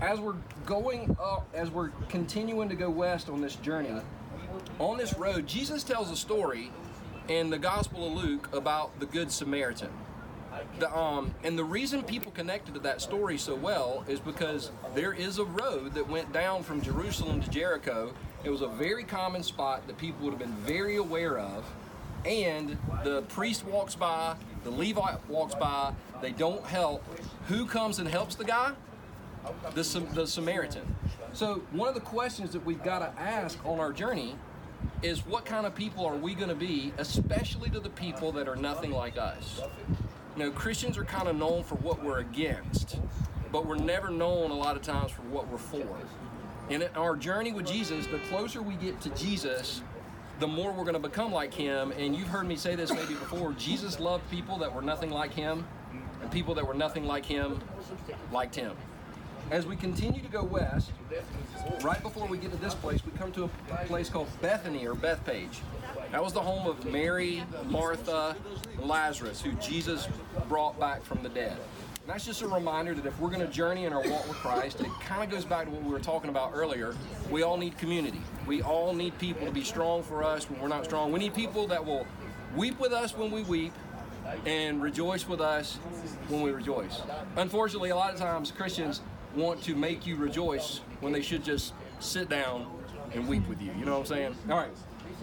As 0.01 0.17
we're 0.17 0.35
going 0.65 1.17
up, 1.21 1.49
as 1.53 1.69
we're 1.69 1.89
continuing 2.07 2.69
to 2.69 2.75
go 2.75 2.89
west 2.89 3.27
on 3.29 3.41
this 3.41 3.55
journey, 3.55 3.91
on 4.79 4.97
this 4.97 5.13
road, 5.17 5.45
Jesus 5.45 5.83
tells 5.83 6.09
a 6.09 6.15
story 6.15 6.71
in 7.27 7.49
the 7.49 7.57
Gospel 7.57 8.07
of 8.07 8.23
Luke 8.23 8.49
about 8.53 8.97
the 9.01 9.05
Good 9.05 9.29
Samaritan. 9.29 9.89
The, 10.79 10.95
um, 10.97 11.33
and 11.43 11.59
the 11.59 11.65
reason 11.65 12.01
people 12.03 12.31
connected 12.31 12.73
to 12.75 12.79
that 12.81 13.01
story 13.01 13.37
so 13.37 13.55
well 13.55 14.05
is 14.07 14.21
because 14.21 14.71
there 14.95 15.11
is 15.11 15.37
a 15.37 15.43
road 15.43 15.93
that 15.95 16.07
went 16.07 16.31
down 16.31 16.63
from 16.63 16.81
Jerusalem 16.81 17.41
to 17.41 17.49
Jericho. 17.49 18.13
It 18.45 18.49
was 18.49 18.61
a 18.61 18.67
very 18.67 19.03
common 19.03 19.43
spot 19.43 19.85
that 19.87 19.97
people 19.97 20.23
would 20.23 20.31
have 20.31 20.39
been 20.39 20.55
very 20.65 20.95
aware 20.95 21.37
of. 21.37 21.65
And 22.25 22.77
the 23.03 23.23
priest 23.23 23.65
walks 23.65 23.95
by, 23.95 24.37
the 24.63 24.71
Levite 24.71 25.27
walks 25.29 25.55
by, 25.55 25.93
they 26.21 26.31
don't 26.31 26.63
help. 26.65 27.03
Who 27.47 27.65
comes 27.65 27.99
and 27.99 28.07
helps 28.07 28.35
the 28.35 28.45
guy? 28.45 28.73
The, 29.73 30.05
the 30.13 30.27
Samaritan. 30.27 30.95
So, 31.33 31.61
one 31.71 31.87
of 31.87 31.93
the 31.93 32.01
questions 32.01 32.51
that 32.53 32.65
we've 32.65 32.83
got 32.83 32.99
to 32.99 33.21
ask 33.21 33.63
on 33.65 33.79
our 33.79 33.93
journey 33.93 34.35
is 35.01 35.25
what 35.25 35.45
kind 35.45 35.65
of 35.65 35.75
people 35.75 36.05
are 36.05 36.15
we 36.15 36.35
going 36.35 36.49
to 36.49 36.55
be, 36.55 36.93
especially 36.97 37.69
to 37.69 37.79
the 37.79 37.89
people 37.89 38.31
that 38.33 38.47
are 38.47 38.55
nothing 38.55 38.91
like 38.91 39.17
us? 39.17 39.61
You 40.35 40.45
know, 40.45 40.51
Christians 40.51 40.97
are 40.97 41.05
kind 41.05 41.27
of 41.27 41.35
known 41.35 41.63
for 41.63 41.75
what 41.75 42.03
we're 42.03 42.19
against, 42.19 42.97
but 43.51 43.65
we're 43.65 43.77
never 43.77 44.09
known 44.09 44.51
a 44.51 44.55
lot 44.55 44.75
of 44.75 44.81
times 44.81 45.11
for 45.11 45.21
what 45.23 45.47
we're 45.49 45.57
for. 45.57 45.85
And 46.69 46.83
in 46.83 46.95
our 46.95 47.15
journey 47.15 47.51
with 47.51 47.65
Jesus, 47.65 48.05
the 48.07 48.19
closer 48.29 48.61
we 48.61 48.75
get 48.75 49.01
to 49.01 49.09
Jesus, 49.11 49.81
the 50.39 50.47
more 50.47 50.71
we're 50.71 50.83
going 50.83 50.93
to 50.93 50.99
become 50.99 51.31
like 51.31 51.53
him. 51.53 51.91
And 51.91 52.15
you've 52.15 52.27
heard 52.27 52.47
me 52.47 52.55
say 52.55 52.75
this 52.75 52.91
maybe 52.91 53.15
before 53.15 53.53
Jesus 53.53 53.99
loved 53.99 54.29
people 54.29 54.57
that 54.59 54.73
were 54.73 54.81
nothing 54.81 55.09
like 55.09 55.33
him, 55.33 55.65
and 56.21 56.31
people 56.31 56.53
that 56.55 56.65
were 56.65 56.73
nothing 56.73 57.05
like 57.05 57.25
him 57.25 57.59
liked 58.31 58.55
him. 58.55 58.75
As 59.51 59.65
we 59.65 59.75
continue 59.75 60.21
to 60.21 60.27
go 60.27 60.43
west, 60.43 60.91
right 61.81 62.01
before 62.03 62.27
we 62.27 62.37
get 62.37 62.51
to 62.51 62.57
this 62.57 62.75
place, 62.75 63.03
we 63.03 63.11
come 63.17 63.31
to 63.31 63.45
a 63.45 63.75
place 63.87 64.07
called 64.07 64.27
Bethany 64.43 64.85
or 64.85 64.93
Bethpage. 64.93 65.61
That 66.11 66.23
was 66.23 66.33
the 66.33 66.41
home 66.41 66.67
of 66.67 66.85
Mary, 66.85 67.43
Martha, 67.65 68.35
Lazarus, 68.77 69.41
who 69.41 69.53
Jesus 69.53 70.07
brought 70.47 70.79
back 70.79 71.03
from 71.03 71.23
the 71.23 71.29
dead. 71.29 71.53
And 71.53 72.13
that's 72.13 72.25
just 72.25 72.43
a 72.43 72.47
reminder 72.47 72.93
that 72.93 73.05
if 73.07 73.19
we're 73.19 73.29
going 73.29 73.45
to 73.45 73.51
journey 73.51 73.85
in 73.85 73.93
our 73.93 74.07
walk 74.07 74.27
with 74.27 74.37
Christ, 74.37 74.81
it 74.81 74.91
kind 75.01 75.23
of 75.23 75.31
goes 75.31 75.45
back 75.45 75.65
to 75.65 75.71
what 75.71 75.81
we 75.81 75.89
were 75.89 75.99
talking 75.99 76.29
about 76.29 76.51
earlier. 76.53 76.95
We 77.31 77.41
all 77.41 77.57
need 77.57 77.75
community. 77.79 78.21
We 78.45 78.61
all 78.61 78.93
need 78.93 79.17
people 79.17 79.47
to 79.47 79.51
be 79.51 79.63
strong 79.63 80.03
for 80.03 80.23
us 80.23 80.47
when 80.47 80.61
we're 80.61 80.67
not 80.67 80.85
strong. 80.85 81.11
We 81.11 81.19
need 81.19 81.33
people 81.33 81.65
that 81.67 81.83
will 81.83 82.05
weep 82.55 82.79
with 82.79 82.93
us 82.93 83.17
when 83.17 83.31
we 83.31 83.41
weep 83.41 83.73
and 84.45 84.79
rejoice 84.79 85.27
with 85.27 85.41
us 85.41 85.77
when 86.27 86.41
we 86.41 86.51
rejoice. 86.51 87.01
Unfortunately, 87.35 87.89
a 87.89 87.95
lot 87.95 88.13
of 88.13 88.19
times 88.19 88.51
Christians 88.51 89.01
want 89.35 89.61
to 89.63 89.75
make 89.75 90.05
you 90.05 90.15
rejoice 90.15 90.81
when 91.01 91.13
they 91.13 91.21
should 91.21 91.43
just 91.43 91.73
sit 91.99 92.29
down 92.29 92.67
and 93.13 93.27
weep 93.27 93.47
with 93.47 93.61
you. 93.61 93.71
You 93.77 93.85
know 93.85 93.93
what 93.93 93.99
I'm 94.01 94.05
saying? 94.05 94.35
All 94.49 94.57
right. 94.57 94.69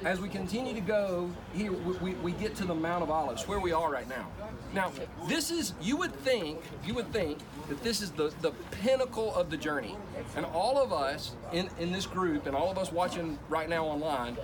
As 0.05 0.21
we 0.21 0.29
continue 0.29 0.75
to 0.75 0.81
go 0.81 1.31
here, 1.55 1.73
we, 1.73 1.95
we, 1.95 2.15
we 2.17 2.33
get 2.33 2.55
to 2.57 2.65
the 2.65 2.75
Mount 2.75 3.03
of 3.03 3.11
Olives, 3.11 3.49
where 3.49 3.61
we 3.61 3.73
are 3.73 3.91
right 3.91 4.09
now. 4.09 4.29
Now, 4.75 4.93
this 5.27 5.51
is, 5.51 5.73
you 5.81 5.97
would 5.97 6.13
think, 6.17 6.61
you 6.85 6.93
would 6.95 7.11
think 7.13 7.39
that 7.69 7.83
this 7.83 8.03
is 8.03 8.11
the, 8.11 8.33
the 8.43 8.51
pinnacle 8.73 9.35
of 9.35 9.49
the 9.49 9.57
journey. 9.57 9.97
And 10.37 10.45
all 10.47 10.79
of 10.79 10.93
us 10.93 11.33
in, 11.53 11.71
in 11.79 11.93
this 11.93 12.05
group 12.05 12.47
and 12.47 12.55
all 12.55 12.71
of 12.71 12.79
us 12.79 12.93
watching 12.93 13.39
right 13.49 13.69
now 13.69 13.87
online 13.87 14.37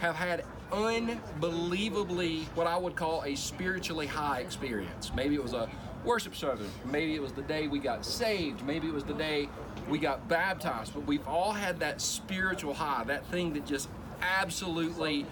have 0.00 0.16
had 0.16 0.44
unbelievably 0.72 2.48
what 2.54 2.66
I 2.66 2.76
would 2.76 2.96
call 2.96 3.22
a 3.22 3.36
spiritually 3.36 4.06
high 4.06 4.40
experience. 4.40 5.12
Maybe 5.14 5.36
it 5.36 5.42
was 5.42 5.52
a 5.52 5.70
worship 6.06 6.34
service, 6.34 6.70
maybe 6.84 7.14
it 7.14 7.22
was 7.22 7.32
the 7.32 7.42
day 7.42 7.68
we 7.68 7.78
got 7.78 8.04
saved, 8.04 8.64
maybe 8.64 8.88
it 8.88 8.94
was 8.94 9.04
the 9.04 9.14
day 9.14 9.48
we 9.88 9.98
got 9.98 10.28
baptized, 10.28 10.94
but 10.94 11.04
we've 11.06 11.26
all 11.28 11.52
had 11.52 11.80
that 11.80 12.00
spiritual 12.00 12.72
high, 12.72 13.04
that 13.04 13.26
thing 13.26 13.52
that 13.54 13.66
just 13.66 13.88
absolutely 14.22 15.26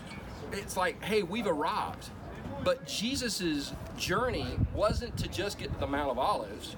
it's 0.53 0.77
like, 0.77 1.03
hey, 1.03 1.23
we've 1.23 1.47
arrived. 1.47 2.11
But 2.63 2.87
Jesus's 2.87 3.73
journey 3.97 4.59
wasn't 4.75 5.17
to 5.19 5.29
just 5.29 5.59
get 5.59 5.73
to 5.73 5.81
the 5.81 5.87
Mount 5.87 6.11
of 6.11 6.19
Olives, 6.19 6.77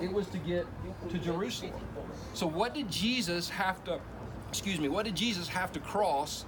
it 0.00 0.12
was 0.12 0.26
to 0.28 0.38
get 0.38 0.66
to 1.10 1.18
Jerusalem. 1.18 1.80
So 2.34 2.46
what 2.46 2.74
did 2.74 2.90
Jesus 2.90 3.48
have 3.50 3.84
to 3.84 4.00
excuse 4.52 4.78
me, 4.78 4.88
what 4.88 5.06
did 5.06 5.14
Jesus 5.14 5.48
have 5.48 5.72
to 5.72 5.80
cross 5.80 6.44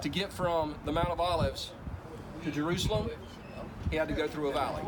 to 0.00 0.08
get 0.08 0.32
from 0.32 0.76
the 0.84 0.92
Mount 0.92 1.08
of 1.08 1.18
Olives 1.18 1.72
to 2.44 2.52
Jerusalem? 2.52 3.10
He 3.90 3.96
had 3.96 4.08
to 4.08 4.14
go 4.14 4.28
through 4.28 4.48
a 4.48 4.52
valley. 4.52 4.82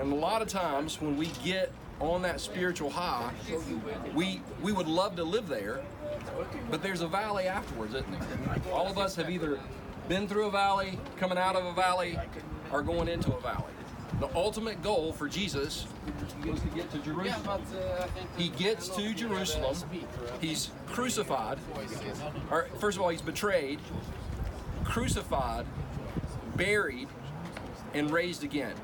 And 0.00 0.12
a 0.12 0.16
lot 0.16 0.42
of 0.42 0.48
times 0.48 1.00
when 1.00 1.16
we 1.16 1.26
get 1.44 1.72
on 2.00 2.22
that 2.22 2.40
spiritual 2.40 2.90
high, 2.90 3.32
we 4.14 4.40
we 4.62 4.72
would 4.72 4.88
love 4.88 5.16
to 5.16 5.24
live 5.24 5.48
there, 5.48 5.80
but 6.70 6.82
there's 6.82 7.00
a 7.00 7.08
valley 7.08 7.44
afterwards, 7.44 7.94
isn't 7.94 8.10
there? 8.10 8.72
All 8.72 8.86
of 8.86 8.98
us 8.98 9.16
have 9.16 9.30
either 9.30 9.58
been 10.08 10.28
through 10.28 10.46
a 10.46 10.50
valley, 10.50 10.98
coming 11.16 11.38
out 11.38 11.56
of 11.56 11.64
a 11.64 11.72
valley, 11.72 12.18
or 12.70 12.82
going 12.82 13.08
into 13.08 13.34
a 13.34 13.40
valley. 13.40 13.64
The 14.20 14.34
ultimate 14.34 14.82
goal 14.82 15.12
for 15.12 15.28
Jesus 15.28 15.86
was 16.46 16.60
to 16.60 16.68
get 16.68 16.90
to 16.92 16.98
Jerusalem. 16.98 17.62
He 18.38 18.48
gets 18.50 18.88
to 18.90 19.12
Jerusalem. 19.12 19.76
He's 20.40 20.70
crucified. 20.86 21.58
Or 22.50 22.68
first 22.78 22.96
of 22.96 23.02
all, 23.02 23.10
he's 23.10 23.20
betrayed, 23.20 23.78
crucified, 24.84 25.66
buried, 26.56 27.08
and 27.96 28.10
raised 28.10 28.44
again. 28.44 28.74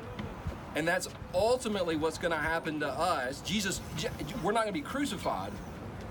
And 0.75 0.89
that's 0.89 1.09
ultimately 1.35 1.97
what's 1.97 2.17
going 2.17 2.33
to 2.33 2.39
happen 2.39 2.81
to 2.81 2.89
us. 2.89 3.43
Jesus, 3.43 3.81
we're 4.43 4.53
not 4.53 4.65
going 4.65 4.75
to 4.75 4.81
be 4.81 4.81
crucified, 4.81 5.53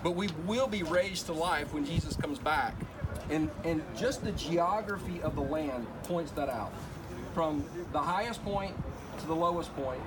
but 0.03 0.11
we 0.11 0.29
will 0.45 0.67
be 0.67 0.83
raised 0.83 1.25
to 1.25 1.33
life 1.33 1.73
when 1.73 1.83
Jesus 1.83 2.15
comes 2.15 2.37
back. 2.37 2.75
And, 3.31 3.49
and 3.63 3.81
just 3.97 4.23
the 4.23 4.31
geography 4.33 5.21
of 5.21 5.35
the 5.35 5.41
land 5.41 5.87
points 6.03 6.31
that 6.33 6.47
out. 6.47 6.71
From 7.33 7.65
the 7.91 7.99
highest 7.99 8.43
point 8.43 8.75
to 9.19 9.27
the 9.27 9.35
lowest 9.35 9.75
point, 9.75 10.01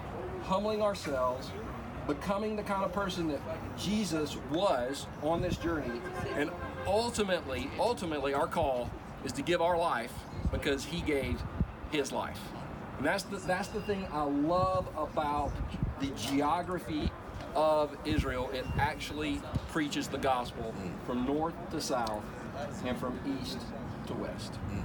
humbling 0.45 0.83
ourselves, 0.83 1.51
becoming 2.07 2.55
the 2.55 2.63
kind 2.63 2.85
of 2.85 2.93
person 2.93 3.29
that 3.29 3.41
Jesus 3.79 4.37
was 4.53 5.07
on 5.23 5.41
this 5.41 5.57
journey, 5.57 6.01
and 6.37 6.51
ultimately, 6.87 7.71
ultimately, 7.79 8.35
our 8.35 8.47
call 8.47 8.91
is 9.25 9.33
to 9.33 9.43
give 9.43 9.63
our 9.63 9.79
life 9.79 10.13
because 10.53 10.85
He 10.85 11.01
gave 11.01 11.43
His 11.91 12.13
life. 12.13 12.41
And 12.99 13.07
that's 13.07 13.25
the, 13.25 13.37
that's 13.39 13.69
the 13.69 13.81
thing 13.83 14.07
I 14.13 14.23
love 14.23 14.87
about 14.97 15.53
the 16.01 16.09
geography 16.17 17.11
of 17.55 17.97
Israel. 18.05 18.51
It 18.53 18.67
actually 18.79 19.41
preaches 19.69 20.09
the 20.09 20.19
gospel 20.19 20.75
from 21.07 21.27
north 21.27 21.55
to 21.71 21.81
south 21.81 22.23
and 22.85 22.97
from 22.99 23.19
east 23.41 23.59
to 24.07 24.15
west. 24.15 24.53
Mm. 24.71 24.83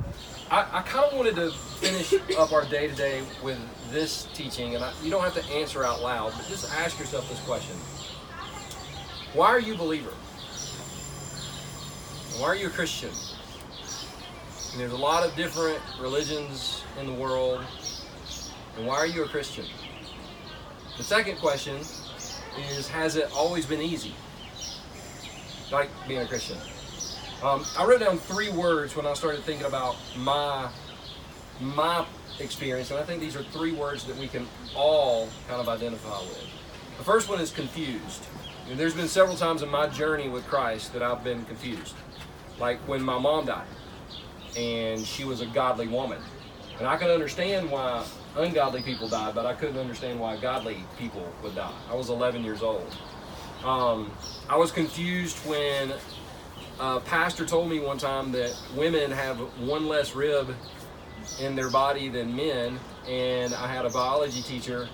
I, 0.52 0.80
I 0.80 0.82
kind 0.82 1.06
of 1.06 1.18
wanted 1.18 1.36
to 1.36 1.52
finish 1.52 2.14
up 2.38 2.52
our 2.52 2.66
day 2.66 2.88
today 2.88 3.22
with 3.44 3.60
this 3.92 4.28
teaching, 4.34 4.76
and 4.76 4.84
I, 4.84 4.94
you 5.04 5.12
don't 5.12 5.24
have 5.24 5.36
to 5.36 5.46
answer 5.54 5.84
out 5.84 6.02
loud, 6.02 6.34
but 6.36 6.48
just 6.48 6.72
ask 6.74 7.00
yourself 7.00 7.30
this 7.30 7.40
question 7.42 7.76
Why 9.34 9.48
are 9.48 9.60
you 9.60 9.74
a 9.76 9.78
believer? 9.78 10.12
Why 12.40 12.48
are 12.48 12.56
you 12.56 12.68
a 12.68 12.72
Christian? 12.72 13.10
And 14.72 14.80
there's 14.80 14.94
a 14.94 14.98
lot 14.98 15.26
of 15.26 15.36
different 15.36 15.80
religions 16.00 16.84
in 17.00 17.08
the 17.08 17.14
world. 17.14 17.64
And 18.80 18.88
why 18.88 18.96
are 18.96 19.06
you 19.06 19.26
a 19.26 19.28
Christian? 19.28 19.66
The 20.96 21.04
second 21.04 21.38
question 21.40 21.76
is 22.72 22.88
Has 22.88 23.18
it 23.18 23.30
always 23.36 23.66
been 23.66 23.82
easy? 23.82 24.14
Like 25.70 25.90
being 26.08 26.22
a 26.22 26.26
Christian. 26.26 26.58
Um, 27.44 27.66
I 27.78 27.86
wrote 27.86 28.00
down 28.00 28.18
three 28.20 28.50
words 28.50 28.96
when 28.96 29.06
I 29.06 29.14
started 29.16 29.44
thinking 29.44 29.66
about 29.66 29.98
my 30.16 30.70
my 31.60 32.06
experience, 32.40 32.90
and 32.90 32.98
I 32.98 33.04
think 33.04 33.20
these 33.20 33.36
are 33.36 33.44
three 33.44 33.74
words 33.74 34.06
that 34.06 34.16
we 34.16 34.30
can 34.30 34.48
all 34.78 35.28
kind 35.50 35.60
of 35.60 35.68
identify 35.68 36.18
with. 36.22 36.48
The 36.98 37.04
first 37.04 37.28
one 37.28 37.42
is 37.42 37.52
confused. 37.52 38.26
And 38.70 38.80
there's 38.80 38.94
been 38.94 39.10
several 39.10 39.36
times 39.36 39.62
in 39.62 39.68
my 39.68 39.88
journey 39.88 40.30
with 40.30 40.48
Christ 40.48 40.94
that 40.94 41.04
I've 41.04 41.24
been 41.24 41.44
confused. 41.46 41.96
Like 42.60 42.78
when 42.88 43.02
my 43.02 43.20
mom 43.20 43.48
died, 43.48 43.68
and 44.56 45.06
she 45.06 45.26
was 45.26 45.42
a 45.42 45.48
godly 45.48 45.88
woman. 45.88 46.22
And 46.78 46.88
I 46.88 46.96
could 46.96 47.10
understand 47.10 47.70
why 47.70 48.06
ungodly 48.36 48.82
people 48.82 49.08
died, 49.08 49.36
but 49.36 49.46
I 49.46 49.54
couldn't 49.54 49.78
understand 49.78 50.20
why 50.20 50.38
godly 50.38 50.84
people 50.98 51.32
would 51.44 51.56
die. 51.56 51.74
I 51.90 51.96
was 51.96 52.10
11 52.10 52.44
years 52.44 52.62
old. 52.62 52.96
Um, 53.64 54.12
I 54.50 54.56
was 54.58 54.72
confused 54.72 55.38
when 55.46 55.94
a 56.80 57.00
pastor 57.02 57.46
told 57.46 57.70
me 57.70 57.80
one 57.80 57.98
time 57.98 58.32
that 58.32 58.56
women 58.76 59.12
have 59.12 59.38
one 59.60 59.88
less 59.88 60.16
rib 60.16 60.56
in 61.40 61.56
their 61.56 61.70
body 61.70 62.10
than 62.10 62.36
men, 62.36 62.80
and 63.08 63.54
I 63.54 63.68
had 63.68 63.86
a 63.86 63.90
biology 63.90 64.42
teacher 64.42 64.88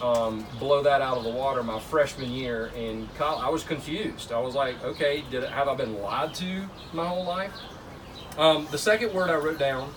um, 0.00 0.46
blow 0.58 0.82
that 0.82 1.00
out 1.00 1.18
of 1.18 1.24
the 1.24 1.30
water 1.30 1.62
my 1.62 1.78
freshman 1.78 2.30
year 2.30 2.70
in 2.76 3.08
college. 3.16 3.42
I 3.42 3.48
was 3.50 3.62
confused. 3.62 4.32
I 4.32 4.38
was 4.38 4.54
like, 4.54 4.82
okay, 4.84 5.24
did 5.30 5.42
have 5.44 5.68
I 5.68 5.74
been 5.74 6.00
lied 6.00 6.34
to 6.34 6.64
my 6.92 7.06
whole 7.06 7.24
life? 7.24 7.52
Um, 8.38 8.68
the 8.70 8.78
second 8.78 9.12
word 9.12 9.30
I 9.30 9.34
wrote 9.34 9.58
down 9.58 9.92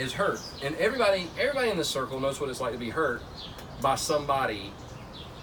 is 0.00 0.12
hurt, 0.12 0.40
and 0.64 0.74
everybody 0.76 1.28
everybody 1.38 1.70
in 1.70 1.76
this 1.76 1.88
circle 1.88 2.18
knows 2.18 2.40
what 2.40 2.48
it's 2.48 2.60
like 2.60 2.72
to 2.72 2.78
be 2.78 2.90
hurt 2.90 3.22
by 3.80 3.94
somebody 3.94 4.72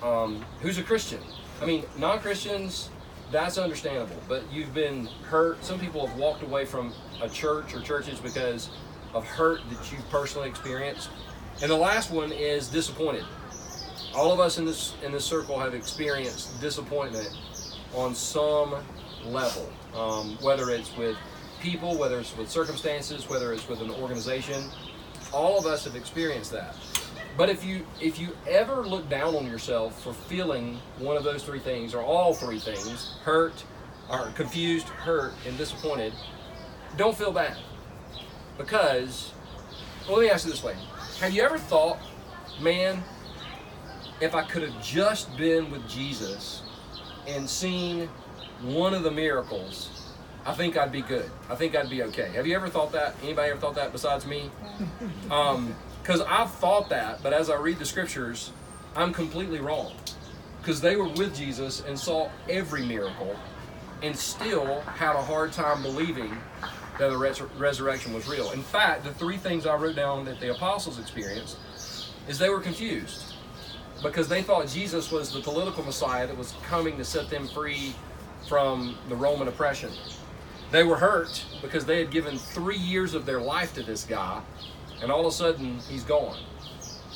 um, 0.01 0.43
who's 0.61 0.77
a 0.77 0.83
Christian. 0.83 1.19
I 1.61 1.65
mean, 1.65 1.83
non-Christians 1.97 2.89
that's 3.31 3.57
understandable. 3.57 4.15
But 4.27 4.43
you've 4.51 4.73
been 4.73 5.07
hurt. 5.23 5.63
Some 5.63 5.79
people 5.79 6.07
have 6.07 6.17
walked 6.17 6.43
away 6.43 6.65
from 6.65 6.93
a 7.21 7.29
church 7.29 7.73
or 7.73 7.81
churches 7.81 8.19
because 8.19 8.69
of 9.13 9.25
hurt 9.25 9.61
that 9.69 9.91
you've 9.91 10.07
personally 10.09 10.47
experienced. 10.47 11.09
And 11.61 11.71
the 11.71 11.75
last 11.77 12.11
one 12.11 12.31
is 12.31 12.67
disappointed. 12.67 13.25
All 14.15 14.31
of 14.31 14.39
us 14.39 14.57
in 14.57 14.65
this 14.65 14.95
in 15.03 15.11
this 15.11 15.25
circle 15.25 15.59
have 15.59 15.73
experienced 15.73 16.59
disappointment 16.61 17.29
on 17.93 18.15
some 18.15 18.75
level, 19.25 19.69
um, 19.93 20.37
whether 20.41 20.69
it's 20.69 20.95
with 20.95 21.17
people, 21.59 21.97
whether 21.97 22.19
it's 22.19 22.35
with 22.37 22.49
circumstances, 22.49 23.29
whether 23.29 23.53
it's 23.53 23.67
with 23.67 23.81
an 23.81 23.91
organization. 23.91 24.63
All 25.33 25.57
of 25.59 25.65
us 25.65 25.83
have 25.85 25.95
experienced 25.95 26.51
that. 26.51 26.75
But 27.37 27.49
if 27.49 27.63
you 27.63 27.85
if 28.01 28.19
you 28.19 28.29
ever 28.47 28.87
look 28.87 29.07
down 29.09 29.35
on 29.35 29.45
yourself 29.45 30.01
for 30.03 30.13
feeling 30.13 30.79
one 30.97 31.17
of 31.17 31.23
those 31.23 31.43
three 31.43 31.59
things 31.59 31.93
or 31.93 32.01
all 32.01 32.33
three 32.33 32.59
things, 32.59 33.15
hurt, 33.23 33.63
or 34.09 34.31
confused, 34.35 34.87
hurt, 34.87 35.33
and 35.45 35.57
disappointed, 35.57 36.13
don't 36.95 37.15
feel 37.15 37.31
bad. 37.31 37.57
Because 38.57 39.33
well, 40.07 40.17
let 40.17 40.23
me 40.23 40.29
ask 40.29 40.45
you 40.45 40.51
this 40.51 40.63
way. 40.63 40.75
Have 41.19 41.33
you 41.33 41.43
ever 41.43 41.57
thought, 41.57 41.99
man, 42.61 43.03
if 44.21 44.33
I 44.33 44.43
could 44.43 44.63
have 44.63 44.83
just 44.83 45.35
been 45.37 45.69
with 45.69 45.87
Jesus 45.87 46.63
and 47.27 47.47
seen 47.47 48.07
one 48.61 48.93
of 48.93 49.03
the 49.03 49.11
miracles, 49.11 49.96
I 50.47 50.53
think 50.53 50.77
I'd 50.77 50.93
be 50.93 51.01
good. 51.01 51.29
I 51.49 51.55
think 51.55 51.75
I'd 51.75 51.89
be 51.89 52.03
okay. 52.03 52.29
Have 52.29 52.47
you 52.47 52.55
ever 52.55 52.69
thought 52.69 52.93
that? 52.93 53.15
Anybody 53.21 53.51
ever 53.51 53.59
thought 53.59 53.75
that 53.75 53.91
besides 53.91 54.25
me? 54.25 54.49
Um, 55.29 55.75
because 56.01 56.21
I've 56.21 56.51
thought 56.51 56.87
that, 56.87 57.21
but 57.21 57.33
as 57.33 57.49
I 57.49 57.57
read 57.57 57.79
the 57.79 57.85
scriptures, 57.85 58.51
I'm 58.95 59.11
completely 59.11 59.59
wrong. 59.59 59.91
Because 60.61 60.79
they 60.79 60.95
were 60.95 61.09
with 61.09 61.35
Jesus 61.35 61.83
and 61.85 61.99
saw 61.99 62.29
every 62.49 62.85
miracle 62.85 63.35
and 64.01 64.15
still 64.15 64.79
had 64.81 65.17
a 65.17 65.21
hard 65.21 65.51
time 65.51 65.83
believing 65.83 66.31
that 66.97 67.09
the 67.09 67.17
res- 67.17 67.41
resurrection 67.57 68.13
was 68.13 68.25
real. 68.29 68.51
In 68.51 68.61
fact, 68.61 69.03
the 69.03 69.13
three 69.15 69.35
things 69.35 69.65
I 69.65 69.75
wrote 69.75 69.97
down 69.97 70.23
that 70.25 70.39
the 70.39 70.51
apostles 70.51 70.97
experienced 70.97 71.57
is 72.29 72.39
they 72.39 72.49
were 72.49 72.61
confused 72.61 73.33
because 74.01 74.29
they 74.29 74.43
thought 74.43 74.69
Jesus 74.69 75.11
was 75.11 75.33
the 75.33 75.41
political 75.41 75.83
Messiah 75.83 76.25
that 76.25 76.37
was 76.37 76.53
coming 76.69 76.95
to 76.97 77.03
set 77.03 77.29
them 77.29 77.49
free 77.49 77.93
from 78.47 78.97
the 79.09 79.15
Roman 79.15 79.49
oppression. 79.49 79.91
They 80.71 80.83
were 80.83 80.97
hurt 80.97 81.45
because 81.61 81.85
they 81.85 81.99
had 81.99 82.11
given 82.11 82.37
three 82.37 82.77
years 82.77 83.13
of 83.13 83.25
their 83.25 83.39
life 83.39 83.73
to 83.75 83.83
this 83.83 84.03
guy 84.03 84.41
and 85.01 85.11
all 85.11 85.21
of 85.21 85.27
a 85.27 85.31
sudden 85.31 85.79
he's 85.89 86.03
gone. 86.03 86.37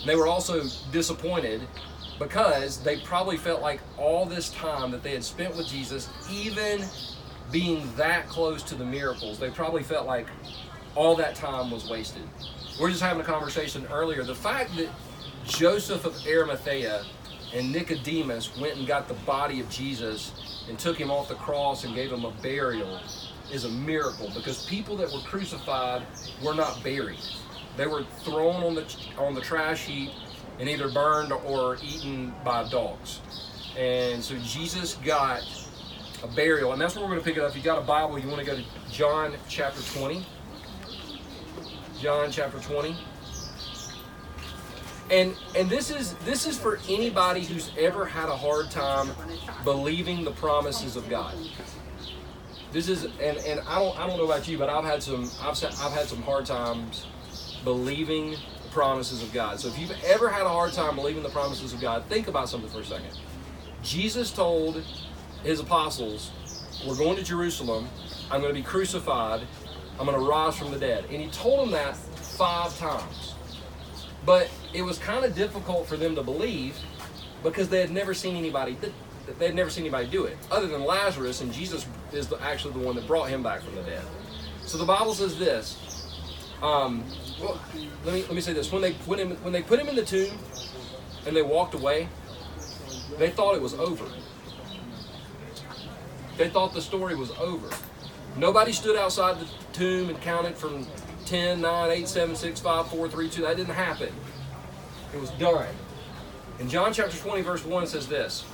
They 0.05 0.15
were 0.15 0.27
also 0.27 0.63
disappointed 0.91 1.61
because 2.17 2.77
they 2.83 2.97
probably 2.97 3.37
felt 3.37 3.61
like 3.61 3.81
all 3.97 4.25
this 4.25 4.49
time 4.51 4.91
that 4.91 5.03
they 5.03 5.11
had 5.11 5.23
spent 5.23 5.55
with 5.55 5.67
Jesus, 5.67 6.09
even 6.31 6.85
being 7.51 7.93
that 7.97 8.27
close 8.27 8.63
to 8.63 8.75
the 8.75 8.85
miracles, 8.85 9.39
they 9.39 9.49
probably 9.49 9.83
felt 9.83 10.05
like 10.05 10.27
all 10.95 11.15
that 11.15 11.35
time 11.35 11.71
was 11.71 11.89
wasted. 11.89 12.23
We're 12.79 12.89
just 12.89 13.01
having 13.01 13.21
a 13.21 13.25
conversation 13.25 13.85
earlier. 13.91 14.23
The 14.23 14.35
fact 14.35 14.75
that 14.77 14.89
Joseph 15.45 16.05
of 16.05 16.15
Arimathea 16.25 17.03
and 17.53 17.71
Nicodemus 17.71 18.57
went 18.57 18.77
and 18.77 18.87
got 18.87 19.07
the 19.07 19.13
body 19.25 19.59
of 19.59 19.69
Jesus 19.69 20.31
and 20.69 20.79
took 20.79 20.97
him 20.97 21.11
off 21.11 21.27
the 21.27 21.35
cross 21.35 21.83
and 21.83 21.93
gave 21.93 22.11
him 22.11 22.23
a 22.23 22.31
burial 22.31 22.99
is 23.51 23.65
a 23.65 23.69
miracle 23.69 24.31
because 24.33 24.65
people 24.65 24.95
that 24.97 25.11
were 25.11 25.19
crucified 25.19 26.03
were 26.43 26.53
not 26.53 26.83
buried. 26.83 27.19
They 27.77 27.87
were 27.87 28.03
thrown 28.23 28.63
on 28.63 28.75
the 28.75 28.85
on 29.17 29.33
the 29.33 29.41
trash 29.41 29.85
heap 29.85 30.11
and 30.59 30.69
either 30.69 30.89
burned 30.89 31.31
or 31.31 31.77
eaten 31.83 32.33
by 32.43 32.67
dogs. 32.69 33.19
And 33.77 34.23
so 34.23 34.35
Jesus 34.39 34.95
got 34.95 35.41
a 36.23 36.27
burial, 36.27 36.73
and 36.73 36.81
that's 36.81 36.95
where 36.95 37.03
we're 37.03 37.11
going 37.11 37.21
to 37.21 37.25
pick 37.25 37.37
it 37.37 37.43
up. 37.43 37.51
If 37.51 37.57
you 37.57 37.63
got 37.63 37.77
a 37.77 37.85
Bible, 37.85 38.19
you 38.19 38.27
want 38.27 38.39
to 38.39 38.45
go 38.45 38.55
to 38.55 38.63
John 38.91 39.35
chapter 39.47 39.81
20. 39.97 40.25
John 41.99 42.31
chapter 42.31 42.59
20. 42.59 42.95
And 45.09 45.35
and 45.57 45.69
this 45.69 45.91
is 45.91 46.13
this 46.25 46.47
is 46.47 46.57
for 46.57 46.79
anybody 46.87 47.43
who's 47.43 47.69
ever 47.77 48.05
had 48.05 48.29
a 48.29 48.35
hard 48.35 48.71
time 48.71 49.09
believing 49.65 50.23
the 50.23 50.31
promises 50.31 50.95
of 50.95 51.09
God. 51.09 51.35
This 52.71 52.87
is 52.87 53.03
and, 53.03 53.37
and 53.37 53.59
I 53.67 53.79
don't 53.79 53.99
I 53.99 54.07
don't 54.07 54.17
know 54.17 54.25
about 54.25 54.47
you, 54.47 54.57
but 54.57 54.69
I've 54.69 54.85
had 54.85 55.03
some 55.03 55.29
I've 55.41 55.61
I've 55.63 55.91
had 55.91 56.07
some 56.07 56.21
hard 56.21 56.45
times 56.45 57.05
believing 57.63 58.31
the 58.31 58.69
promises 58.71 59.21
of 59.21 59.33
God. 59.33 59.59
So 59.59 59.67
if 59.67 59.77
you've 59.77 59.95
ever 60.05 60.29
had 60.29 60.45
a 60.45 60.49
hard 60.49 60.71
time 60.73 60.95
believing 60.95 61.23
the 61.23 61.29
promises 61.29 61.73
of 61.73 61.81
God, 61.81 62.05
think 62.05 62.27
about 62.27 62.49
something 62.49 62.69
for 62.69 62.79
a 62.79 62.85
second. 62.85 63.17
Jesus 63.83 64.31
told 64.31 64.83
his 65.43 65.59
apostles, 65.59 66.31
We're 66.87 66.95
going 66.95 67.17
to 67.17 67.23
Jerusalem. 67.23 67.89
I'm 68.29 68.41
going 68.41 68.53
to 68.53 68.59
be 68.59 68.65
crucified. 68.65 69.41
I'm 69.99 70.05
going 70.05 70.17
to 70.17 70.25
rise 70.25 70.57
from 70.57 70.71
the 70.71 70.79
dead. 70.79 71.05
And 71.11 71.21
he 71.21 71.27
told 71.29 71.59
them 71.59 71.71
that 71.71 71.97
five 71.97 72.77
times. 72.77 73.35
But 74.25 74.49
it 74.73 74.83
was 74.83 74.97
kind 74.97 75.25
of 75.25 75.35
difficult 75.35 75.87
for 75.87 75.97
them 75.97 76.15
to 76.15 76.23
believe 76.23 76.77
because 77.43 77.69
they 77.69 77.81
had 77.81 77.91
never 77.91 78.13
seen 78.13 78.35
anybody 78.35 78.77
they 79.39 79.45
had 79.45 79.55
never 79.55 79.69
seen 79.69 79.83
anybody 79.83 80.07
do 80.07 80.25
it 80.25 80.37
other 80.49 80.67
than 80.67 80.83
Lazarus 80.83 81.41
and 81.41 81.53
Jesus 81.53 81.85
is 82.11 82.27
the, 82.27 82.41
actually 82.41 82.73
the 82.73 82.85
one 82.85 82.95
that 82.95 83.07
brought 83.07 83.29
him 83.29 83.43
back 83.43 83.61
from 83.61 83.75
the 83.75 83.83
dead. 83.83 84.03
So 84.65 84.77
the 84.77 84.85
Bible 84.85 85.13
says 85.13 85.37
this 85.37 85.77
um, 86.61 87.03
well, 87.41 87.59
let 88.05 88.13
me 88.13 88.21
let 88.21 88.33
me 88.33 88.41
say 88.41 88.53
this: 88.53 88.71
when 88.71 88.81
they 88.81 88.93
put 88.93 89.19
him 89.19 89.31
when 89.37 89.51
they 89.51 89.63
put 89.63 89.79
him 89.79 89.89
in 89.89 89.95
the 89.95 90.05
tomb, 90.05 90.37
and 91.25 91.35
they 91.35 91.41
walked 91.41 91.73
away, 91.73 92.07
they 93.17 93.29
thought 93.31 93.55
it 93.55 93.61
was 93.61 93.73
over. 93.73 94.05
They 96.37 96.49
thought 96.49 96.73
the 96.73 96.81
story 96.81 97.15
was 97.15 97.31
over. 97.31 97.69
Nobody 98.37 98.71
stood 98.71 98.95
outside 98.95 99.39
the 99.39 99.47
tomb 99.73 100.09
and 100.09 100.21
counted 100.21 100.55
from 100.55 100.87
10, 101.25 101.59
9, 101.59 101.91
8, 101.91 102.07
7, 102.07 102.35
6, 102.35 102.59
5, 102.61 102.87
4, 102.87 103.09
3, 103.09 103.29
2. 103.29 103.41
That 103.41 103.57
didn't 103.57 103.73
happen. 103.73 104.09
It 105.13 105.19
was 105.19 105.29
done. 105.31 105.67
In 106.59 106.69
John 106.69 106.93
chapter 106.93 107.17
20, 107.17 107.41
verse 107.41 107.65
1 107.65 107.87
says 107.87 108.07
this 108.07 108.45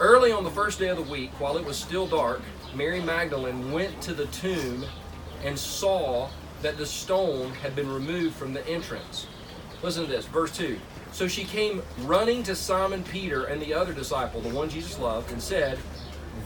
Early 0.00 0.30
on 0.30 0.44
the 0.44 0.50
first 0.50 0.78
day 0.78 0.88
of 0.88 0.96
the 0.96 1.10
week, 1.10 1.32
while 1.40 1.56
it 1.56 1.64
was 1.64 1.76
still 1.76 2.06
dark, 2.06 2.40
Mary 2.72 3.00
Magdalene 3.00 3.72
went 3.72 4.00
to 4.02 4.14
the 4.14 4.26
tomb 4.26 4.84
and 5.42 5.58
saw 5.58 6.28
that 6.62 6.78
the 6.78 6.86
stone 6.86 7.50
had 7.54 7.74
been 7.74 7.92
removed 7.92 8.36
from 8.36 8.52
the 8.52 8.64
entrance. 8.68 9.26
Listen 9.82 10.04
to 10.04 10.08
this, 10.08 10.26
verse 10.26 10.56
2. 10.56 10.78
So 11.10 11.26
she 11.26 11.42
came 11.42 11.82
running 12.02 12.44
to 12.44 12.54
Simon 12.54 13.02
Peter 13.02 13.46
and 13.46 13.60
the 13.60 13.74
other 13.74 13.92
disciple, 13.92 14.40
the 14.40 14.54
one 14.54 14.68
Jesus 14.68 15.00
loved, 15.00 15.32
and 15.32 15.42
said, 15.42 15.80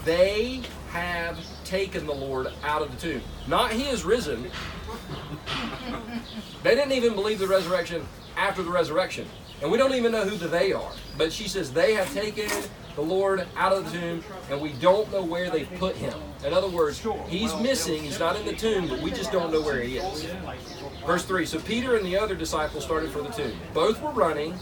They 0.07 0.63
have 0.91 1.39
taken 1.65 2.07
the 2.07 2.15
Lord 2.15 2.49
out 2.63 2.81
of 2.81 2.91
the 2.91 2.97
tomb. 2.97 3.23
Not 3.47 3.73
he 3.73 3.85
is 3.85 4.03
risen. 4.03 4.51
they 6.63 6.75
didn't 6.75 6.93
even 6.93 7.15
believe 7.15 7.39
the 7.39 7.49
resurrection 7.49 8.07
after 8.37 8.63
the 8.63 8.71
resurrection. 8.71 9.27
And 9.61 9.71
we 9.71 9.79
don't 9.79 9.95
even 9.95 10.13
know 10.13 10.25
who 10.25 10.37
the 10.37 10.49
they 10.49 10.73
are. 10.73 10.93
But 11.17 11.33
she 11.33 11.49
says, 11.49 11.73
They 11.73 11.95
have 11.95 12.13
taken 12.13 12.49
the 12.95 13.03
Lord 13.03 13.47
out 13.57 13.73
of 13.73 13.85
the 13.85 13.99
tomb, 13.99 14.25
and 14.51 14.61
we 14.61 14.73
don't 14.75 15.11
know 15.13 15.23
where 15.23 15.51
they 15.51 15.65
put 15.65 15.97
him. 15.97 16.13
In 16.45 16.53
other 16.53 16.69
words, 16.69 17.03
he's 17.29 17.55
missing, 17.57 18.03
he's 18.03 18.19
not 18.19 18.37
in 18.37 18.45
the 18.45 18.53
tomb, 18.53 18.89
but 18.89 19.01
we 19.01 19.11
just 19.11 19.33
don't 19.33 19.53
know 19.53 19.63
where 19.63 19.81
he 19.81 19.99
is. 19.99 20.27
Verse 21.07 21.25
3 21.25 21.47
So 21.47 21.59
Peter 21.61 21.97
and 21.97 22.05
the 22.05 22.17
other 22.19 22.35
disciple 22.35 22.81
started 22.81 23.11
for 23.11 23.23
the 23.23 23.31
tomb. 23.31 23.57
Both 23.73 24.03
were 24.03 24.11
running, 24.11 24.55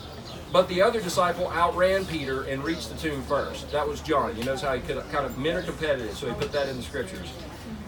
but 0.53 0.69
the 0.69 0.83
other 0.83 1.01
disciple 1.01 1.49
outran 1.49 2.05
Peter 2.07 2.43
and 2.45 2.63
reached 2.63 2.91
the 2.91 2.97
tomb 2.97 3.23
first. 3.23 3.71
That 3.73 3.87
was 3.87 4.01
John. 4.01 4.37
You 4.37 4.45
notice 4.45 4.63
how 4.63 4.75
he 4.75 4.81
could 4.81 5.03
kind 5.11 5.27
of 5.27 5.39
men 5.39 5.57
are 5.57 5.63
competitive, 5.63 6.17
so 6.17 6.29
he 6.29 6.35
put 6.35 6.53
that 6.53 6.69
in 6.69 6.77
the 6.77 6.83
scriptures. 6.83 7.33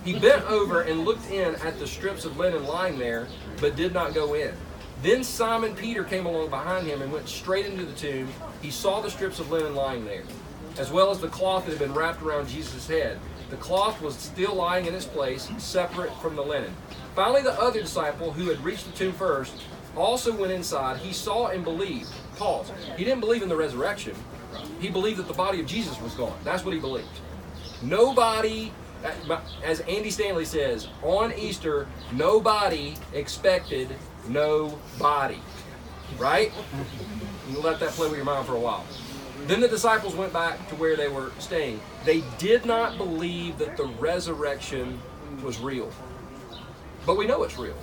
He 0.05 0.19
bent 0.19 0.45
over 0.47 0.83
and 0.83 1.05
looked 1.05 1.31
in 1.31 1.55
at 1.57 1.79
the 1.79 1.87
strips 1.87 2.25
of 2.25 2.37
linen 2.37 2.65
lying 2.65 2.99
there, 2.99 3.29
but 3.61 3.77
did 3.77 3.93
not 3.93 4.15
go 4.15 4.35
in. 4.35 4.53
Then 5.03 5.25
Simon 5.25 5.75
Peter 5.75 6.05
came 6.05 6.27
along 6.27 6.51
behind 6.51 6.87
him 6.87 7.03
and 7.03 7.13
went 7.13 7.29
straight 7.29 7.67
into 7.67 7.85
the 7.85 7.93
tomb. 7.95 8.29
He 8.61 8.71
saw 8.71 9.01
the 9.01 9.11
strips 9.11 9.41
of 9.41 9.51
linen 9.51 9.75
lying 9.75 10.05
there, 10.05 10.23
as 10.79 10.93
well 10.93 11.11
as 11.11 11.19
the 11.19 11.29
cloth 11.29 11.65
that 11.65 11.73
had 11.73 11.81
been 11.81 11.93
wrapped 11.93 12.23
around 12.23 12.49
Jesus' 12.49 12.87
head. 12.87 13.19
The 13.51 13.57
cloth 13.57 14.01
was 14.01 14.15
still 14.15 14.55
lying 14.55 14.87
in 14.87 14.95
its 14.95 15.05
place, 15.05 15.51
separate 15.59 16.15
from 16.23 16.37
the 16.37 16.43
linen. 16.43 16.73
Finally, 17.17 17.43
the 17.43 17.61
other 17.61 17.81
disciple, 17.81 18.31
who 18.31 18.49
had 18.49 18.65
reached 18.65 18.87
the 18.87 18.93
tomb 18.93 19.13
first, 19.13 19.53
also 19.97 20.35
went 20.35 20.53
inside. 20.53 20.99
He 20.99 21.13
saw 21.13 21.49
and 21.49 21.65
believed. 21.65 22.09
Pause. 22.37 22.71
He 22.97 23.05
didn't 23.05 23.21
believe 23.21 23.43
in 23.43 23.49
the 23.49 23.57
resurrection. 23.57 24.15
He 24.81 24.89
believed 24.89 25.19
that 25.19 25.29
the 25.29 25.35
body 25.35 25.61
of 25.61 25.67
Jesus 25.67 26.01
was 26.01 26.15
gone. 26.15 26.39
That's 26.45 26.65
what 26.65 26.75
he 26.75 26.81
believed. 26.81 27.09
Nobody, 27.83 28.73
Uh, 29.05 29.41
as 29.65 29.81
Andy 29.81 30.11
Stanley 30.11 30.45
says, 30.45 30.89
on 31.03 31.33
Easter, 31.35 31.87
nobody 32.13 32.95
expected 33.15 33.89
no 34.29 34.79
body. 34.99 35.41
Right? 36.19 36.53
You 37.51 37.61
let 37.61 37.81
that 37.81 37.91
play 37.91 38.09
with 38.09 38.17
your 38.17 38.25
mind 38.25 38.47
for 38.47 38.55
a 38.55 38.61
while. 38.61 38.85
Then 39.47 39.61
the 39.61 39.69
disciples 39.69 40.15
went 40.15 40.33
back 40.33 40.69
to 40.69 40.77
where 40.77 40.97
they 40.97 41.09
were 41.09 41.33
staying. 41.39 41.81
They 42.05 42.23
did 42.39 42.65
not 42.65 42.97
believe 42.97 43.59
that 43.59 43.77
the 43.77 43.87
resurrection 43.87 45.01
was 45.43 45.59
real. 45.59 45.91
But 47.05 47.17
we 47.17 47.27
know 47.27 47.43
it's 47.43 47.59
real. 47.59 47.77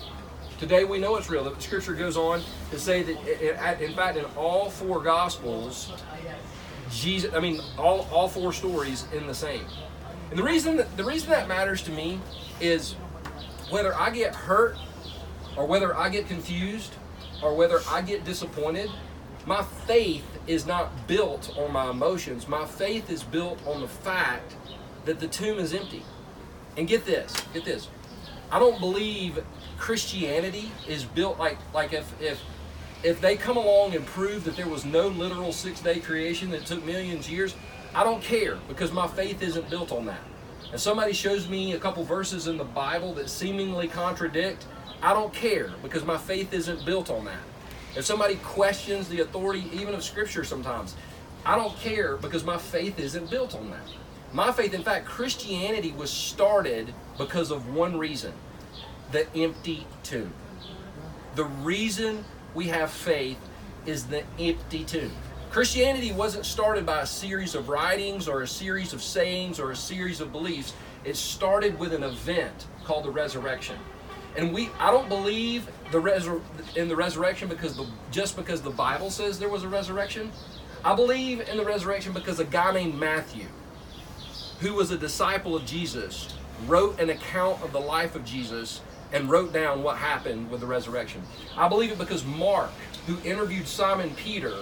Today 0.58 0.86
we 0.86 0.99
know 0.99 1.17
it's 1.17 1.29
real. 1.29 1.43
The 1.43 1.60
scripture 1.62 1.93
goes 1.93 2.15
on 2.15 2.41
to 2.71 2.79
say 2.79 3.03
that, 3.03 3.82
in 3.82 3.93
fact, 3.93 4.17
in 4.17 4.25
all 4.38 4.69
four 4.69 5.01
gospels, 5.01 5.91
Jesus, 6.91 7.34
I 7.34 7.39
mean, 7.39 7.62
all, 7.77 8.08
all 8.12 8.27
four 8.29 8.53
stories 8.53 9.05
in 9.13 9.27
the 9.27 9.36
same. 9.36 9.65
And 10.30 10.38
the 10.38 10.44
reason 10.44 10.78
that, 10.78 10.96
the 10.98 11.04
reason 11.04 11.30
that 11.32 11.48
matters 11.48 11.82
to 11.84 11.92
me 11.92 12.20
is 12.62 12.94
whether 13.70 13.96
I 13.96 14.10
get 14.12 14.36
hurt 14.36 14.78
or 15.58 15.65
whether 15.65 15.96
I 15.96 16.10
get 16.10 16.28
confused 16.28 16.94
or 17.42 17.56
whether 17.56 17.80
I 17.88 18.02
get 18.02 18.26
disappointed, 18.26 18.89
my 19.46 19.63
faith 19.63 20.26
is 20.48 20.65
not 20.65 21.08
built 21.08 21.56
on 21.58 21.72
my 21.72 21.89
emotions. 21.89 22.48
My 22.48 22.65
faith 22.65 23.10
is 23.10 23.24
built 23.24 23.60
on 23.65 23.82
the 23.82 23.88
fact 23.88 24.56
that 25.06 25.20
the 25.20 25.28
tomb 25.28 25.60
is 25.60 25.74
empty. 25.74 26.04
And 26.78 26.88
get 26.88 27.06
this, 27.06 27.34
get 27.54 27.65
this. 27.65 27.88
I 28.52 28.60
don't 28.60 28.80
believe 28.80 29.44
Christianity 29.78 30.72
is 30.88 31.04
built 31.04 31.39
like 31.39 31.58
like 31.74 31.94
if 31.94 32.22
if 32.22 32.39
if 33.04 33.22
they 33.22 33.38
come 33.38 33.58
along 33.58 33.96
and 33.96 34.06
prove 34.06 34.44
that 34.44 34.58
there 34.58 34.68
was 34.68 34.84
no 34.86 35.08
literal 35.08 35.54
six-day 35.54 36.02
creation 36.02 36.50
that 36.52 36.65
took 36.65 36.84
millions 36.86 37.28
of 37.28 37.32
years, 37.32 37.56
I 37.93 38.04
don't 38.04 38.21
care 38.21 38.58
because 38.67 38.91
my 38.91 39.08
faith 39.08 39.41
isn't 39.41 39.69
built 39.69 39.91
on 39.91 40.06
that. 40.06 40.21
If 40.71 40.80
somebody 40.80 41.13
shows 41.13 41.49
me 41.49 41.73
a 41.73 41.80
couple 41.80 42.04
verses 42.04 42.47
in 42.47 42.58
the 42.58 42.63
Bible 42.63 43.13
that 43.15 43.30
seemingly 43.30 43.88
contradict, 43.88 44.65
I 45.02 45.13
don't 45.13 45.34
care 45.34 45.71
because 45.82 46.06
my 46.06 46.17
faith 46.17 46.54
isn't 46.54 46.86
built 46.86 47.10
on 47.10 47.25
that. 47.25 47.39
If 47.95 48.06
somebody 48.06 48.36
questions 48.36 49.10
the 49.10 49.21
authority 49.21 49.65
even 49.73 49.95
of 49.95 50.04
Scripture 50.04 50.43
sometimes, 50.43 50.95
I 51.45 51.56
don't 51.56 51.75
care 51.78 52.17
because 52.17 52.43
my 52.43 52.58
faith 52.58 52.99
isn't 52.99 53.32
built 53.32 53.56
on 53.56 53.71
that. 53.71 53.82
My 54.32 54.52
faith, 54.52 54.75
in 54.75 54.84
fact, 54.84 55.06
Christianity 55.08 55.91
was 55.91 56.12
started 56.12 56.93
because 57.17 57.49
of 57.49 57.73
one 57.73 57.97
reason 57.97 58.34
the 59.12 59.25
empty 59.36 59.88
tomb. 60.04 60.32
The 61.34 61.45
reason 61.45 62.23
we 62.54 62.67
have 62.67 62.91
faith 62.91 63.39
is 63.88 64.06
the 64.06 64.23
empty 64.38 64.84
tomb. 64.84 65.12
Christianity 65.51 66.12
wasn't 66.12 66.45
started 66.45 66.85
by 66.85 67.01
a 67.01 67.05
series 67.07 67.55
of 67.55 67.69
writings 67.69 68.27
or 68.27 68.43
a 68.43 68.47
series 68.47 68.93
of 68.93 69.01
sayings 69.01 69.59
or 69.59 69.71
a 69.71 69.75
series 69.75 70.21
of 70.21 70.31
beliefs. 70.31 70.73
It 71.03 71.15
started 71.15 71.79
with 71.79 71.91
an 71.91 72.03
event 72.03 72.67
called 72.85 73.05
the 73.05 73.09
resurrection. 73.09 73.75
And 74.38 74.53
we 74.53 74.69
I 74.79 74.91
don't 74.91 75.09
believe 75.09 75.67
the 75.91 75.99
resur- 75.99 76.41
in 76.75 76.88
the 76.88 76.95
resurrection 76.95 77.49
because 77.49 77.75
the 77.75 77.88
just 78.12 78.35
because 78.35 78.62
the 78.62 78.69
Bible 78.69 79.09
says 79.09 79.39
there 79.39 79.49
was 79.49 79.63
a 79.63 79.67
resurrection. 79.67 80.31
I 80.85 80.93
believe 80.95 81.41
in 81.49 81.57
the 81.57 81.65
resurrection 81.65 82.13
because 82.13 82.39
a 82.39 82.45
guy 82.45 82.71
named 82.71 82.99
Matthew, 82.99 83.47
who 84.59 84.75
was 84.75 84.91
a 84.91 84.97
disciple 84.99 85.55
of 85.55 85.65
Jesus, 85.65 86.31
wrote 86.67 86.99
an 86.99 87.09
account 87.09 87.63
of 87.63 87.71
the 87.71 87.79
life 87.79 88.15
of 88.15 88.23
Jesus 88.23 88.81
and 89.12 89.27
wrote 89.31 89.51
down 89.51 89.81
what 89.81 89.97
happened 89.97 90.51
with 90.51 90.62
the 90.62 90.67
resurrection. 90.67 91.23
I 91.57 91.67
believe 91.67 91.91
it 91.91 91.97
because 91.97 92.23
Mark, 92.23 92.69
who 93.07 93.17
interviewed 93.27 93.67
Simon 93.67 94.12
Peter, 94.12 94.53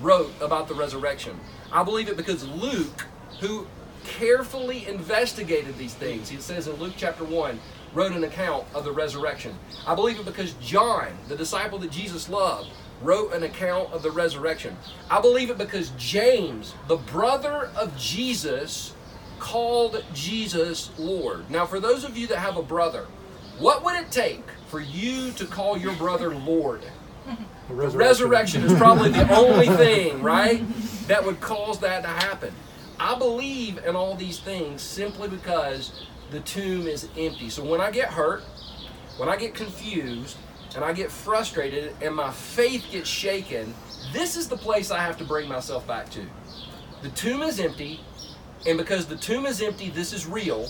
wrote 0.00 0.32
about 0.40 0.68
the 0.68 0.74
resurrection. 0.74 1.38
I 1.72 1.82
believe 1.82 2.08
it 2.08 2.16
because 2.16 2.46
Luke, 2.48 3.06
who 3.40 3.66
carefully 4.04 4.86
investigated 4.86 5.76
these 5.76 5.94
things, 5.94 6.30
it 6.30 6.42
says 6.42 6.68
in 6.68 6.74
Luke 6.76 6.94
chapter 6.96 7.24
1, 7.24 7.58
wrote 7.94 8.12
an 8.12 8.24
account 8.24 8.64
of 8.74 8.84
the 8.84 8.92
resurrection. 8.92 9.56
I 9.86 9.94
believe 9.94 10.18
it 10.18 10.24
because 10.26 10.54
John, 10.54 11.08
the 11.28 11.36
disciple 11.36 11.78
that 11.78 11.90
Jesus 11.90 12.28
loved, 12.28 12.70
wrote 13.02 13.32
an 13.32 13.42
account 13.42 13.92
of 13.92 14.02
the 14.02 14.10
resurrection. 14.10 14.76
I 15.10 15.20
believe 15.20 15.50
it 15.50 15.58
because 15.58 15.90
James, 15.98 16.74
the 16.88 16.96
brother 16.96 17.70
of 17.76 17.96
Jesus, 17.96 18.94
called 19.38 20.02
Jesus 20.14 20.90
Lord. 20.98 21.50
Now, 21.50 21.66
for 21.66 21.80
those 21.80 22.04
of 22.04 22.16
you 22.16 22.26
that 22.28 22.38
have 22.38 22.56
a 22.56 22.62
brother, 22.62 23.06
what 23.58 23.84
would 23.84 23.94
it 23.94 24.10
take 24.10 24.44
for 24.68 24.80
you 24.80 25.32
to 25.32 25.44
call 25.44 25.76
your 25.76 25.94
brother 25.94 26.34
Lord? 26.34 26.82
Resurrection. 27.68 27.98
resurrection 27.98 28.62
is 28.64 28.74
probably 28.74 29.10
the 29.10 29.34
only 29.34 29.68
thing, 29.68 30.22
right, 30.22 30.62
that 31.06 31.24
would 31.24 31.40
cause 31.40 31.80
that 31.80 32.02
to 32.02 32.08
happen. 32.08 32.54
I 33.00 33.18
believe 33.18 33.78
in 33.86 33.96
all 33.96 34.14
these 34.14 34.38
things 34.38 34.82
simply 34.82 35.28
because 35.28 36.06
the 36.30 36.40
tomb 36.40 36.86
is 36.86 37.08
empty. 37.16 37.48
So 37.48 37.64
when 37.64 37.80
I 37.80 37.90
get 37.90 38.10
hurt, 38.10 38.42
when 39.16 39.28
I 39.28 39.36
get 39.36 39.54
confused, 39.54 40.36
and 40.74 40.84
I 40.84 40.92
get 40.92 41.10
frustrated, 41.10 41.94
and 42.02 42.14
my 42.14 42.30
faith 42.32 42.84
gets 42.90 43.08
shaken, 43.08 43.72
this 44.12 44.36
is 44.36 44.48
the 44.48 44.56
place 44.56 44.90
I 44.90 44.98
have 44.98 45.16
to 45.18 45.24
bring 45.24 45.48
myself 45.48 45.86
back 45.86 46.10
to. 46.10 46.26
The 47.02 47.10
tomb 47.10 47.42
is 47.42 47.60
empty, 47.60 48.00
and 48.66 48.76
because 48.76 49.06
the 49.06 49.16
tomb 49.16 49.46
is 49.46 49.62
empty, 49.62 49.90
this 49.90 50.12
is 50.12 50.26
real. 50.26 50.68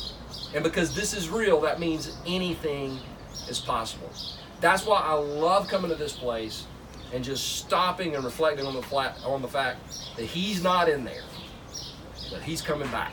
And 0.54 0.62
because 0.62 0.94
this 0.94 1.14
is 1.14 1.28
real, 1.28 1.60
that 1.62 1.80
means 1.80 2.16
anything 2.26 2.98
is 3.48 3.58
possible. 3.58 4.10
That's 4.60 4.86
why 4.86 5.00
I 5.00 5.14
love 5.14 5.68
coming 5.68 5.90
to 5.90 5.96
this 5.96 6.12
place 6.12 6.66
and 7.14 7.22
just 7.22 7.58
stopping 7.58 8.16
and 8.16 8.24
reflecting 8.24 8.66
on 8.66 8.74
the 8.74 8.82
flat, 8.82 9.16
on 9.24 9.40
the 9.40 9.48
fact 9.48 9.78
that 10.16 10.24
he's 10.24 10.64
not 10.64 10.88
in 10.88 11.04
there, 11.04 11.22
but 12.32 12.42
he's 12.42 12.60
coming 12.60 12.88
back. 12.88 13.12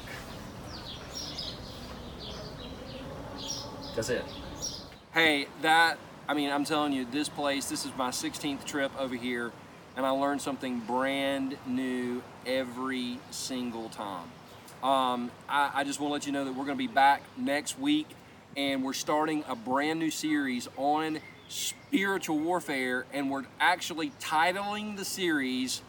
That's 3.95 4.09
it. 4.09 4.23
Hey, 5.13 5.47
that 5.61 5.99
I 6.27 6.33
mean, 6.33 6.49
I'm 6.49 6.65
telling 6.65 6.93
you, 6.93 7.05
this 7.05 7.29
place, 7.29 7.69
this 7.69 7.85
is 7.85 7.91
my 7.95 8.09
16th 8.09 8.65
trip 8.65 8.91
over 8.97 9.15
here, 9.15 9.51
and 9.95 10.05
I 10.05 10.09
learned 10.09 10.41
something 10.41 10.79
brand 10.79 11.57
new 11.67 12.23
every 12.45 13.19
single 13.29 13.89
time. 13.89 14.31
Um, 14.81 15.29
I, 15.47 15.71
I 15.75 15.83
just 15.83 15.99
want 15.99 16.09
to 16.09 16.13
let 16.13 16.25
you 16.25 16.31
know 16.31 16.45
that 16.45 16.53
we're 16.53 16.65
going 16.65 16.77
to 16.77 16.87
be 16.87 16.87
back 16.87 17.21
next 17.37 17.77
week 17.77 18.07
and 18.57 18.83
we're 18.83 18.93
starting 18.93 19.43
a 19.47 19.55
brand 19.55 19.99
new 19.99 20.11
series 20.11 20.67
on 20.75 21.19
spiritual 21.51 22.39
warfare 22.39 23.05
and 23.13 23.29
we're 23.29 23.43
actually 23.59 24.11
titling 24.21 24.95
the 24.95 25.03
series 25.03 25.81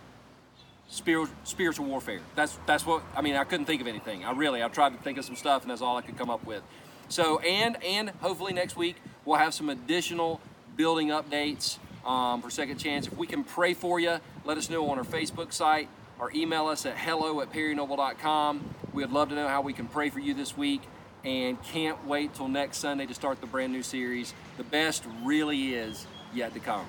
spiritual 0.89 1.87
warfare. 1.87 2.21
That's 2.35 2.59
that's 2.67 2.85
what 2.85 3.03
I 3.17 3.23
mean. 3.23 3.37
I 3.37 3.45
couldn't 3.45 3.67
think 3.67 3.81
of 3.81 3.87
anything. 3.87 4.25
I 4.25 4.33
really 4.33 4.63
I 4.63 4.69
tried 4.69 4.91
to 4.91 4.99
think 4.99 5.19
of 5.19 5.25
some 5.25 5.37
stuff, 5.37 5.63
and 5.63 5.71
that's 5.71 5.81
all 5.81 5.97
I 5.97 6.03
could 6.03 6.19
come 6.19 6.29
up 6.29 6.45
with. 6.45 6.63
So 7.09 7.39
and 7.39 7.83
and 7.83 8.11
hopefully 8.21 8.53
next 8.53 8.77
week 8.77 8.97
we'll 9.25 9.39
have 9.39 9.55
some 9.55 9.71
additional 9.71 10.41
building 10.77 11.09
updates 11.09 11.79
um, 12.05 12.43
for 12.43 12.51
Second 12.51 12.79
Chance. 12.79 13.07
If 13.07 13.17
we 13.17 13.27
can 13.27 13.45
pray 13.45 13.73
for 13.73 14.01
you, 14.01 14.19
let 14.45 14.59
us 14.59 14.69
know 14.69 14.91
on 14.91 14.99
our 14.99 15.05
Facebook 15.05 15.53
site 15.53 15.89
or 16.19 16.31
email 16.35 16.67
us 16.67 16.85
at 16.85 16.97
hello 16.97 17.41
at 17.41 17.53
perrynoble.com. 17.53 18.75
We'd 18.93 19.11
love 19.11 19.29
to 19.31 19.35
know 19.35 19.49
how 19.49 19.63
we 19.63 19.73
can 19.73 19.87
pray 19.87 20.11
for 20.11 20.19
you 20.19 20.35
this 20.35 20.57
week 20.57 20.83
and 21.25 21.63
can't 21.63 22.07
wait 22.07 22.35
till 22.35 22.49
next 22.49 22.79
Sunday 22.79 23.07
to 23.07 23.15
start 23.15 23.41
the 23.41 23.47
brand 23.47 23.73
new 23.73 23.83
series. 23.83 24.35
The 24.57 24.65
best 24.65 25.05
really 25.23 25.75
is 25.75 26.07
yet 26.35 26.55
to 26.55 26.61
come. 26.61 26.87